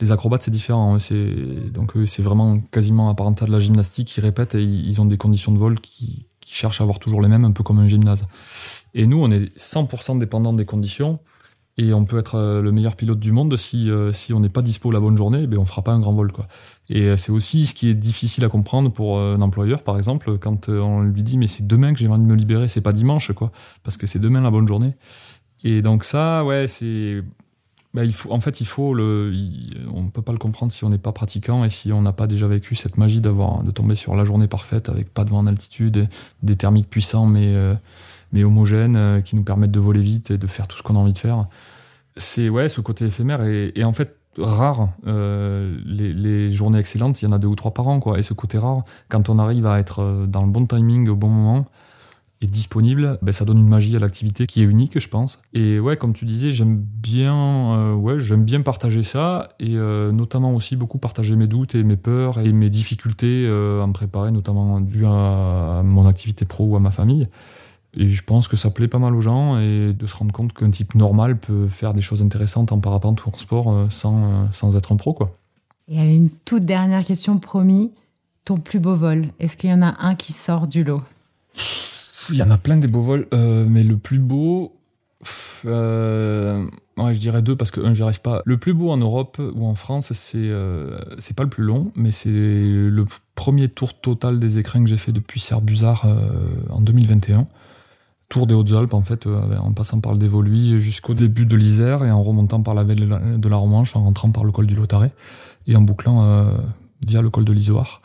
les 0.00 0.12
acrobates, 0.12 0.42
c'est 0.42 0.50
différent. 0.50 0.96
Hein. 0.96 0.98
Donc, 1.72 1.94
c'est 2.06 2.22
vraiment 2.22 2.60
quasiment 2.60 3.08
apparenté 3.08 3.46
de 3.46 3.50
la 3.50 3.60
gymnastique. 3.60 4.16
Ils 4.16 4.20
répètent 4.20 4.54
et 4.54 4.62
ils 4.62 5.00
ont 5.00 5.06
des 5.06 5.16
conditions 5.16 5.52
de 5.52 5.58
vol 5.58 5.80
qui, 5.80 6.26
qui 6.40 6.54
cherchent 6.54 6.80
à 6.80 6.84
avoir 6.84 6.98
toujours 6.98 7.20
les 7.20 7.28
mêmes, 7.28 7.44
un 7.44 7.50
peu 7.50 7.64
comme 7.64 7.78
un 7.78 7.88
gymnase. 7.88 8.26
Et 8.94 9.06
nous, 9.06 9.18
on 9.18 9.30
est 9.30 9.56
100% 9.58 10.18
dépendant 10.18 10.52
des 10.52 10.64
conditions. 10.64 11.18
Et 11.78 11.92
on 11.92 12.06
peut 12.06 12.18
être 12.18 12.36
euh, 12.36 12.62
le 12.62 12.72
meilleur 12.72 12.96
pilote 12.96 13.18
du 13.18 13.32
monde 13.32 13.54
si, 13.56 13.90
euh, 13.90 14.10
si 14.10 14.32
on 14.32 14.40
n'est 14.40 14.48
pas 14.48 14.62
dispo 14.62 14.90
la 14.90 15.00
bonne 15.00 15.16
journée, 15.16 15.46
ben 15.46 15.58
on 15.58 15.66
fera 15.66 15.82
pas 15.82 15.92
un 15.92 16.00
grand 16.00 16.14
vol. 16.14 16.32
Quoi. 16.32 16.48
Et 16.88 17.02
euh, 17.02 17.16
c'est 17.18 17.32
aussi 17.32 17.66
ce 17.66 17.74
qui 17.74 17.90
est 17.90 17.94
difficile 17.94 18.44
à 18.46 18.48
comprendre 18.48 18.90
pour 18.90 19.20
un 19.20 19.40
employeur, 19.42 19.82
par 19.82 19.98
exemple, 19.98 20.38
quand 20.38 20.70
on 20.70 21.02
lui 21.02 21.22
dit 21.22 21.36
mais 21.36 21.48
c'est 21.48 21.66
demain 21.66 21.92
que 21.92 21.98
j'ai 21.98 22.08
envie 22.08 22.22
de 22.22 22.26
me 22.26 22.34
libérer, 22.34 22.68
c'est 22.68 22.80
pas 22.80 22.92
dimanche, 22.92 23.32
quoi, 23.32 23.52
parce 23.82 23.98
que 23.98 24.06
c'est 24.06 24.18
demain 24.18 24.40
la 24.40 24.50
bonne 24.50 24.66
journée. 24.66 24.94
Et 25.64 25.82
donc 25.82 26.04
ça, 26.04 26.44
ouais, 26.44 26.66
c'est 26.66 27.22
bah, 27.92 28.04
il 28.04 28.12
faut, 28.12 28.30
en 28.30 28.40
fait, 28.40 28.60
il 28.60 28.66
faut 28.66 28.92
le, 28.92 29.32
on 29.92 30.02
ne 30.02 30.10
peut 30.10 30.20
pas 30.20 30.32
le 30.32 30.38
comprendre 30.38 30.70
si 30.70 30.84
on 30.84 30.90
n'est 30.90 30.98
pas 30.98 31.12
pratiquant 31.12 31.64
et 31.64 31.70
si 31.70 31.92
on 31.92 32.02
n'a 32.02 32.12
pas 32.12 32.26
déjà 32.26 32.46
vécu 32.46 32.74
cette 32.74 32.98
magie 32.98 33.20
d'avoir, 33.20 33.62
de 33.62 33.70
tomber 33.70 33.94
sur 33.94 34.14
la 34.14 34.24
journée 34.24 34.48
parfaite 34.48 34.88
avec 34.90 35.12
pas 35.12 35.24
de 35.24 35.30
vent 35.30 35.38
en 35.38 35.46
altitude, 35.46 36.08
des 36.42 36.56
thermiques 36.56 36.90
puissants 36.90 37.26
mais, 37.26 37.54
mais 38.36 38.44
homogènes 38.44 38.96
euh, 38.96 39.20
qui 39.22 39.34
nous 39.34 39.42
permettent 39.42 39.70
de 39.70 39.80
voler 39.80 40.02
vite 40.02 40.30
et 40.30 40.38
de 40.38 40.46
faire 40.46 40.68
tout 40.68 40.76
ce 40.76 40.82
qu'on 40.82 40.94
a 40.94 40.98
envie 40.98 41.14
de 41.14 41.18
faire. 41.18 41.46
C'est 42.16 42.50
ouais, 42.50 42.68
ce 42.68 42.82
côté 42.82 43.06
éphémère 43.06 43.42
et, 43.42 43.84
en 43.84 43.92
fait 43.92 44.16
rare. 44.38 44.90
Euh, 45.06 45.78
les, 45.86 46.50
journées 46.50 46.78
excellentes, 46.78 47.22
il 47.22 47.24
y 47.24 47.28
en 47.28 47.32
a 47.32 47.38
deux 47.38 47.48
ou 47.48 47.54
trois 47.54 47.72
par 47.72 47.88
an, 47.88 48.00
quoi. 48.00 48.18
Et 48.18 48.22
ce 48.22 48.34
côté 48.34 48.58
rare, 48.58 48.82
quand 49.08 49.30
on 49.30 49.38
arrive 49.38 49.66
à 49.66 49.78
être 49.78 50.26
dans 50.28 50.44
le 50.44 50.50
bon 50.50 50.66
timing 50.66 51.08
au 51.08 51.16
bon 51.16 51.28
moment, 51.28 51.66
est 52.42 52.46
disponible, 52.46 53.18
ben, 53.22 53.32
ça 53.32 53.44
donne 53.44 53.58
une 53.58 53.68
magie 53.68 53.96
à 53.96 53.98
l'activité 53.98 54.46
qui 54.46 54.60
est 54.60 54.64
unique, 54.64 54.98
je 54.98 55.08
pense. 55.08 55.40
Et 55.54 55.80
ouais, 55.80 55.96
comme 55.96 56.12
tu 56.12 56.26
disais, 56.26 56.50
j'aime 56.50 56.76
bien, 56.76 57.34
euh, 57.34 57.94
ouais, 57.94 58.18
j'aime 58.18 58.44
bien 58.44 58.60
partager 58.60 59.02
ça 59.02 59.48
et 59.58 59.76
euh, 59.76 60.12
notamment 60.12 60.54
aussi 60.54 60.76
beaucoup 60.76 60.98
partager 60.98 61.34
mes 61.36 61.46
doutes 61.46 61.74
et 61.74 61.82
mes 61.82 61.96
peurs 61.96 62.38
et 62.38 62.52
mes 62.52 62.68
difficultés 62.68 63.46
euh, 63.48 63.82
à 63.82 63.86
me 63.86 63.92
préparer, 63.92 64.32
notamment 64.32 64.80
dû 64.80 65.06
à, 65.06 65.82
mon 65.82 66.06
activité 66.06 66.44
pro 66.44 66.64
ou 66.66 66.76
à 66.76 66.80
ma 66.80 66.90
famille. 66.90 67.28
Et 67.96 68.08
je 68.08 68.22
pense 68.24 68.48
que 68.48 68.56
ça 68.56 68.70
plaît 68.70 68.88
pas 68.88 68.98
mal 68.98 69.14
aux 69.14 69.20
gens 69.20 69.58
et 69.58 69.92
de 69.92 70.06
se 70.06 70.14
rendre 70.16 70.32
compte 70.32 70.52
qu'un 70.52 70.70
type 70.70 70.94
normal 70.94 71.38
peut 71.38 71.66
faire 71.66 71.94
des 71.94 72.02
choses 72.02 72.22
intéressantes 72.22 72.72
en 72.72 72.78
parapente 72.78 73.24
ou 73.24 73.30
en 73.30 73.38
sport 73.38 73.86
sans, 73.90 74.52
sans 74.52 74.76
être 74.76 74.92
un 74.92 74.96
pro, 74.96 75.14
quoi. 75.14 75.36
Et 75.88 76.14
une 76.14 76.30
toute 76.30 76.64
dernière 76.64 77.04
question, 77.04 77.38
promis. 77.38 77.92
Ton 78.44 78.56
plus 78.56 78.78
beau 78.78 78.94
vol, 78.94 79.26
est-ce 79.40 79.56
qu'il 79.56 79.70
y 79.70 79.72
en 79.72 79.82
a 79.82 79.94
un 79.98 80.14
qui 80.14 80.32
sort 80.32 80.68
du 80.68 80.84
lot? 80.84 81.02
Il 82.30 82.36
y 82.36 82.42
en 82.42 82.50
a 82.50 82.58
plein 82.58 82.76
des 82.76 82.88
beaux 82.88 83.00
vols, 83.00 83.26
euh, 83.34 83.66
mais 83.68 83.82
le 83.82 83.96
plus 83.96 84.18
beau, 84.18 84.76
euh, 85.64 86.64
je 86.98 87.18
dirais 87.18 87.42
deux 87.42 87.56
parce 87.56 87.70
que 87.70 87.80
un, 87.80 87.94
j'y 87.94 88.02
arrive 88.02 88.20
pas. 88.20 88.42
Le 88.44 88.56
plus 88.56 88.74
beau 88.74 88.90
en 88.90 88.96
Europe 88.96 89.40
ou 89.54 89.66
en 89.66 89.74
France, 89.74 90.12
c'est 90.12 90.38
euh, 90.38 90.98
c'est 91.18 91.36
pas 91.36 91.44
le 91.44 91.48
plus 91.48 91.64
long, 91.64 91.90
mais 91.94 92.10
c'est 92.12 92.30
le 92.30 93.04
premier 93.34 93.68
tour 93.68 94.00
total 94.00 94.38
des 94.40 94.58
écrins 94.58 94.82
que 94.82 94.88
j'ai 94.88 94.96
fait 94.96 95.12
depuis 95.12 95.40
Serbuzard 95.40 96.06
en 96.70 96.80
2021. 96.80 97.44
Tour 98.28 98.46
des 98.46 98.54
Hautes-Alpes, 98.54 98.94
en 98.94 99.02
fait, 99.02 99.26
en 99.26 99.72
passant 99.72 100.00
par 100.00 100.12
le 100.12 100.18
Dévoluy 100.18 100.80
jusqu'au 100.80 101.14
début 101.14 101.46
de 101.46 101.56
l'Isère 101.56 102.04
et 102.04 102.10
en 102.10 102.22
remontant 102.22 102.60
par 102.60 102.74
la 102.74 102.82
vallée 102.82 103.06
de 103.06 103.48
la 103.48 103.56
Romanche, 103.56 103.94
en 103.94 104.02
rentrant 104.02 104.30
par 104.30 104.44
le 104.44 104.50
col 104.50 104.66
du 104.66 104.74
Lotaré 104.74 105.12
et 105.68 105.76
en 105.76 105.82
bouclant 105.82 106.50
via 107.06 107.22
le 107.22 107.30
col 107.30 107.44
de 107.44 107.52
l'Isoire. 107.52 108.02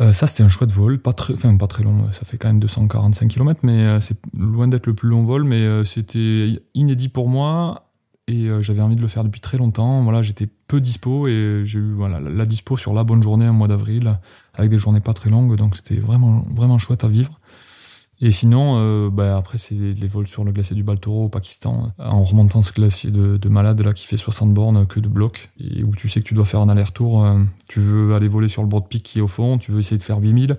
Euh, 0.00 0.12
ça, 0.12 0.26
c'était 0.26 0.42
un 0.42 0.48
chouette 0.48 0.70
vol, 0.70 0.98
pas 0.98 1.12
très, 1.12 1.32
enfin 1.32 1.56
pas 1.56 1.66
très 1.66 1.82
long, 1.82 2.12
ça 2.12 2.24
fait 2.24 2.36
quand 2.36 2.48
même 2.48 2.60
245 2.60 3.28
km, 3.28 3.60
mais 3.62 3.80
euh, 3.80 4.00
c'est 4.00 4.18
loin 4.36 4.68
d'être 4.68 4.86
le 4.86 4.94
plus 4.94 5.08
long 5.08 5.24
vol, 5.24 5.44
mais 5.44 5.62
euh, 5.62 5.84
c'était 5.84 6.60
inédit 6.74 7.08
pour 7.08 7.28
moi 7.28 7.82
et 8.28 8.48
j'avais 8.60 8.80
envie 8.80 8.96
de 8.96 9.00
le 9.00 9.06
faire 9.06 9.22
depuis 9.22 9.40
très 9.40 9.56
longtemps. 9.56 10.02
Voilà, 10.02 10.20
j'étais 10.20 10.48
peu 10.66 10.80
dispo 10.80 11.28
et 11.28 11.60
j'ai 11.62 11.78
eu 11.78 11.92
voilà, 11.92 12.18
la, 12.18 12.44
dispo 12.44 12.76
sur 12.76 12.92
la 12.92 13.04
bonne 13.04 13.22
journée, 13.22 13.44
un 13.44 13.52
mois 13.52 13.68
d'avril, 13.68 14.18
avec 14.54 14.68
des 14.68 14.78
journées 14.78 14.98
pas 14.98 15.12
très 15.12 15.30
longues, 15.30 15.54
donc 15.54 15.76
c'était 15.76 15.98
vraiment, 15.98 16.44
vraiment 16.52 16.76
chouette 16.76 17.04
à 17.04 17.08
vivre. 17.08 17.38
Et 18.20 18.30
sinon, 18.30 18.76
euh, 18.78 19.10
bah, 19.10 19.36
après, 19.36 19.58
c'est 19.58 19.74
les 19.74 20.06
vols 20.06 20.26
sur 20.26 20.42
le 20.42 20.50
glacier 20.50 20.74
du 20.74 20.82
Baltoro 20.82 21.24
au 21.24 21.28
Pakistan, 21.28 21.92
euh, 22.00 22.04
en 22.04 22.22
remontant 22.22 22.62
ce 22.62 22.72
glacier 22.72 23.10
de, 23.10 23.36
de, 23.36 23.48
malade 23.50 23.80
là 23.82 23.92
qui 23.92 24.06
fait 24.06 24.16
60 24.16 24.54
bornes 24.54 24.86
que 24.86 25.00
de 25.00 25.08
blocs, 25.08 25.50
et 25.60 25.84
où 25.84 25.94
tu 25.94 26.08
sais 26.08 26.20
que 26.22 26.26
tu 26.26 26.32
dois 26.32 26.46
faire 26.46 26.60
un 26.60 26.70
aller-retour. 26.70 27.24
Euh, 27.24 27.40
tu 27.68 27.80
veux 27.80 28.14
aller 28.14 28.28
voler 28.28 28.48
sur 28.48 28.62
le 28.62 28.68
bord 28.68 28.80
de 28.80 28.86
pic 28.86 29.02
qui 29.02 29.18
est 29.18 29.22
au 29.22 29.28
fond, 29.28 29.58
tu 29.58 29.70
veux 29.70 29.80
essayer 29.80 29.98
de 29.98 30.02
faire 30.02 30.18
8000, 30.18 30.56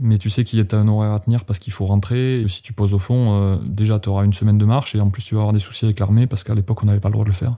mais 0.00 0.16
tu 0.16 0.30
sais 0.30 0.44
qu'il 0.44 0.58
y 0.58 0.62
a 0.62 0.78
un 0.78 0.88
horaire 0.88 1.12
à 1.12 1.18
tenir 1.18 1.44
parce 1.44 1.58
qu'il 1.58 1.74
faut 1.74 1.84
rentrer. 1.84 2.40
Et 2.40 2.48
si 2.48 2.62
tu 2.62 2.72
poses 2.72 2.94
au 2.94 2.98
fond, 2.98 3.60
déjà, 3.66 3.98
tu 3.98 4.08
auras 4.08 4.24
une 4.24 4.32
semaine 4.32 4.56
de 4.56 4.64
marche, 4.64 4.94
et 4.94 5.00
en 5.00 5.10
plus, 5.10 5.24
tu 5.24 5.34
vas 5.34 5.40
avoir 5.40 5.52
des 5.52 5.60
soucis 5.60 5.84
avec 5.84 5.98
l'armée 5.98 6.26
parce 6.26 6.44
qu'à 6.44 6.54
l'époque, 6.54 6.82
on 6.84 6.86
n'avait 6.86 7.00
pas 7.00 7.08
le 7.08 7.14
droit 7.14 7.24
de 7.24 7.30
le 7.30 7.34
faire. 7.34 7.56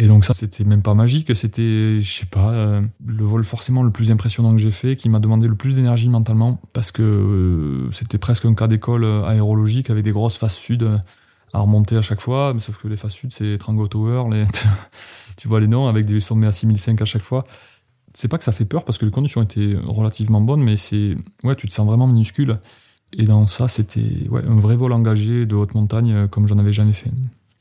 Et 0.00 0.06
donc 0.06 0.24
ça, 0.24 0.32
c'était 0.32 0.62
même 0.62 0.80
pas 0.80 0.94
magique, 0.94 1.34
c'était, 1.34 2.00
je 2.00 2.08
sais 2.08 2.26
pas, 2.26 2.52
euh, 2.52 2.80
le 3.04 3.24
vol 3.24 3.42
forcément 3.42 3.82
le 3.82 3.90
plus 3.90 4.12
impressionnant 4.12 4.52
que 4.52 4.58
j'ai 4.58 4.70
fait, 4.70 4.94
qui 4.94 5.08
m'a 5.08 5.18
demandé 5.18 5.48
le 5.48 5.56
plus 5.56 5.74
d'énergie 5.74 6.08
mentalement, 6.08 6.60
parce 6.72 6.92
que 6.92 7.02
euh, 7.02 7.90
c'était 7.90 8.16
presque 8.16 8.44
un 8.44 8.54
cas 8.54 8.68
d'école 8.68 9.02
euh, 9.02 9.24
aérologique 9.24 9.90
avec 9.90 10.04
des 10.04 10.12
grosses 10.12 10.36
faces 10.36 10.54
sud 10.54 10.88
à 11.52 11.58
remonter 11.58 11.96
à 11.96 12.00
chaque 12.00 12.20
fois, 12.20 12.54
sauf 12.58 12.78
que 12.78 12.86
les 12.86 12.96
faces 12.96 13.14
sud, 13.14 13.32
c'est 13.32 13.58
Trango 13.58 13.88
Tower, 13.88 14.22
tu 15.36 15.48
vois 15.48 15.58
les 15.58 15.66
noms, 15.66 15.88
avec 15.88 16.06
des 16.06 16.20
sommets 16.20 16.46
à 16.46 16.52
6005 16.52 17.02
à 17.02 17.04
chaque 17.04 17.24
fois. 17.24 17.42
C'est 18.14 18.28
pas 18.28 18.38
que 18.38 18.44
ça 18.44 18.52
fait 18.52 18.66
peur, 18.66 18.84
parce 18.84 18.98
que 18.98 19.04
les 19.04 19.10
conditions 19.10 19.42
étaient 19.42 19.74
relativement 19.84 20.40
bonnes, 20.40 20.62
mais 20.62 20.76
c'est, 20.76 21.16
ouais, 21.42 21.56
tu 21.56 21.66
te 21.66 21.72
sens 21.72 21.84
vraiment 21.88 22.06
minuscule. 22.06 22.60
Et 23.14 23.24
dans 23.24 23.46
ça, 23.46 23.66
c'était 23.66 24.28
ouais, 24.28 24.44
un 24.46 24.60
vrai 24.60 24.76
vol 24.76 24.92
engagé 24.92 25.44
de 25.44 25.56
haute 25.56 25.74
montagne, 25.74 26.28
comme 26.28 26.46
j'en 26.46 26.58
avais 26.58 26.72
jamais 26.72 26.92
fait. 26.92 27.10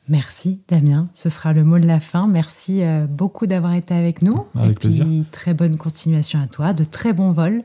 Merci 0.10 0.62
Damien, 0.68 1.10
ce 1.14 1.30
sera 1.30 1.54
le 1.54 1.64
mot 1.64 1.80
de 1.80 1.88
la 1.88 2.00
fin. 2.00 2.28
Merci 2.28 2.84
euh, 2.84 3.08
beaucoup 3.08 3.46
d'avoir 3.46 3.74
été 3.74 3.94
avec 3.94 4.22
nous. 4.22 4.46
Avec 4.56 4.72
et 4.72 4.76
plaisir. 4.76 5.06
très 5.32 5.54
bonne 5.54 5.78
continuation 5.78 6.40
à 6.42 6.48
toi, 6.48 6.74
de 6.74 6.84
très 6.84 7.14
bons 7.14 7.32
vols. 7.32 7.64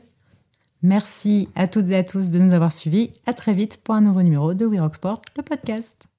Merci 0.81 1.47
à 1.55 1.67
toutes 1.67 1.89
et 1.89 1.95
à 1.95 2.03
tous 2.03 2.31
de 2.31 2.39
nous 2.39 2.51
avoir 2.51 2.71
suivis. 2.71 3.11
À 3.25 3.33
très 3.33 3.53
vite 3.53 3.79
pour 3.83 3.95
un 3.95 4.01
nouveau 4.01 4.21
numéro 4.21 4.53
de 4.53 4.65
We 4.65 4.81
Rock 4.81 4.95
Sport, 4.95 5.21
le 5.37 5.43
podcast. 5.43 6.12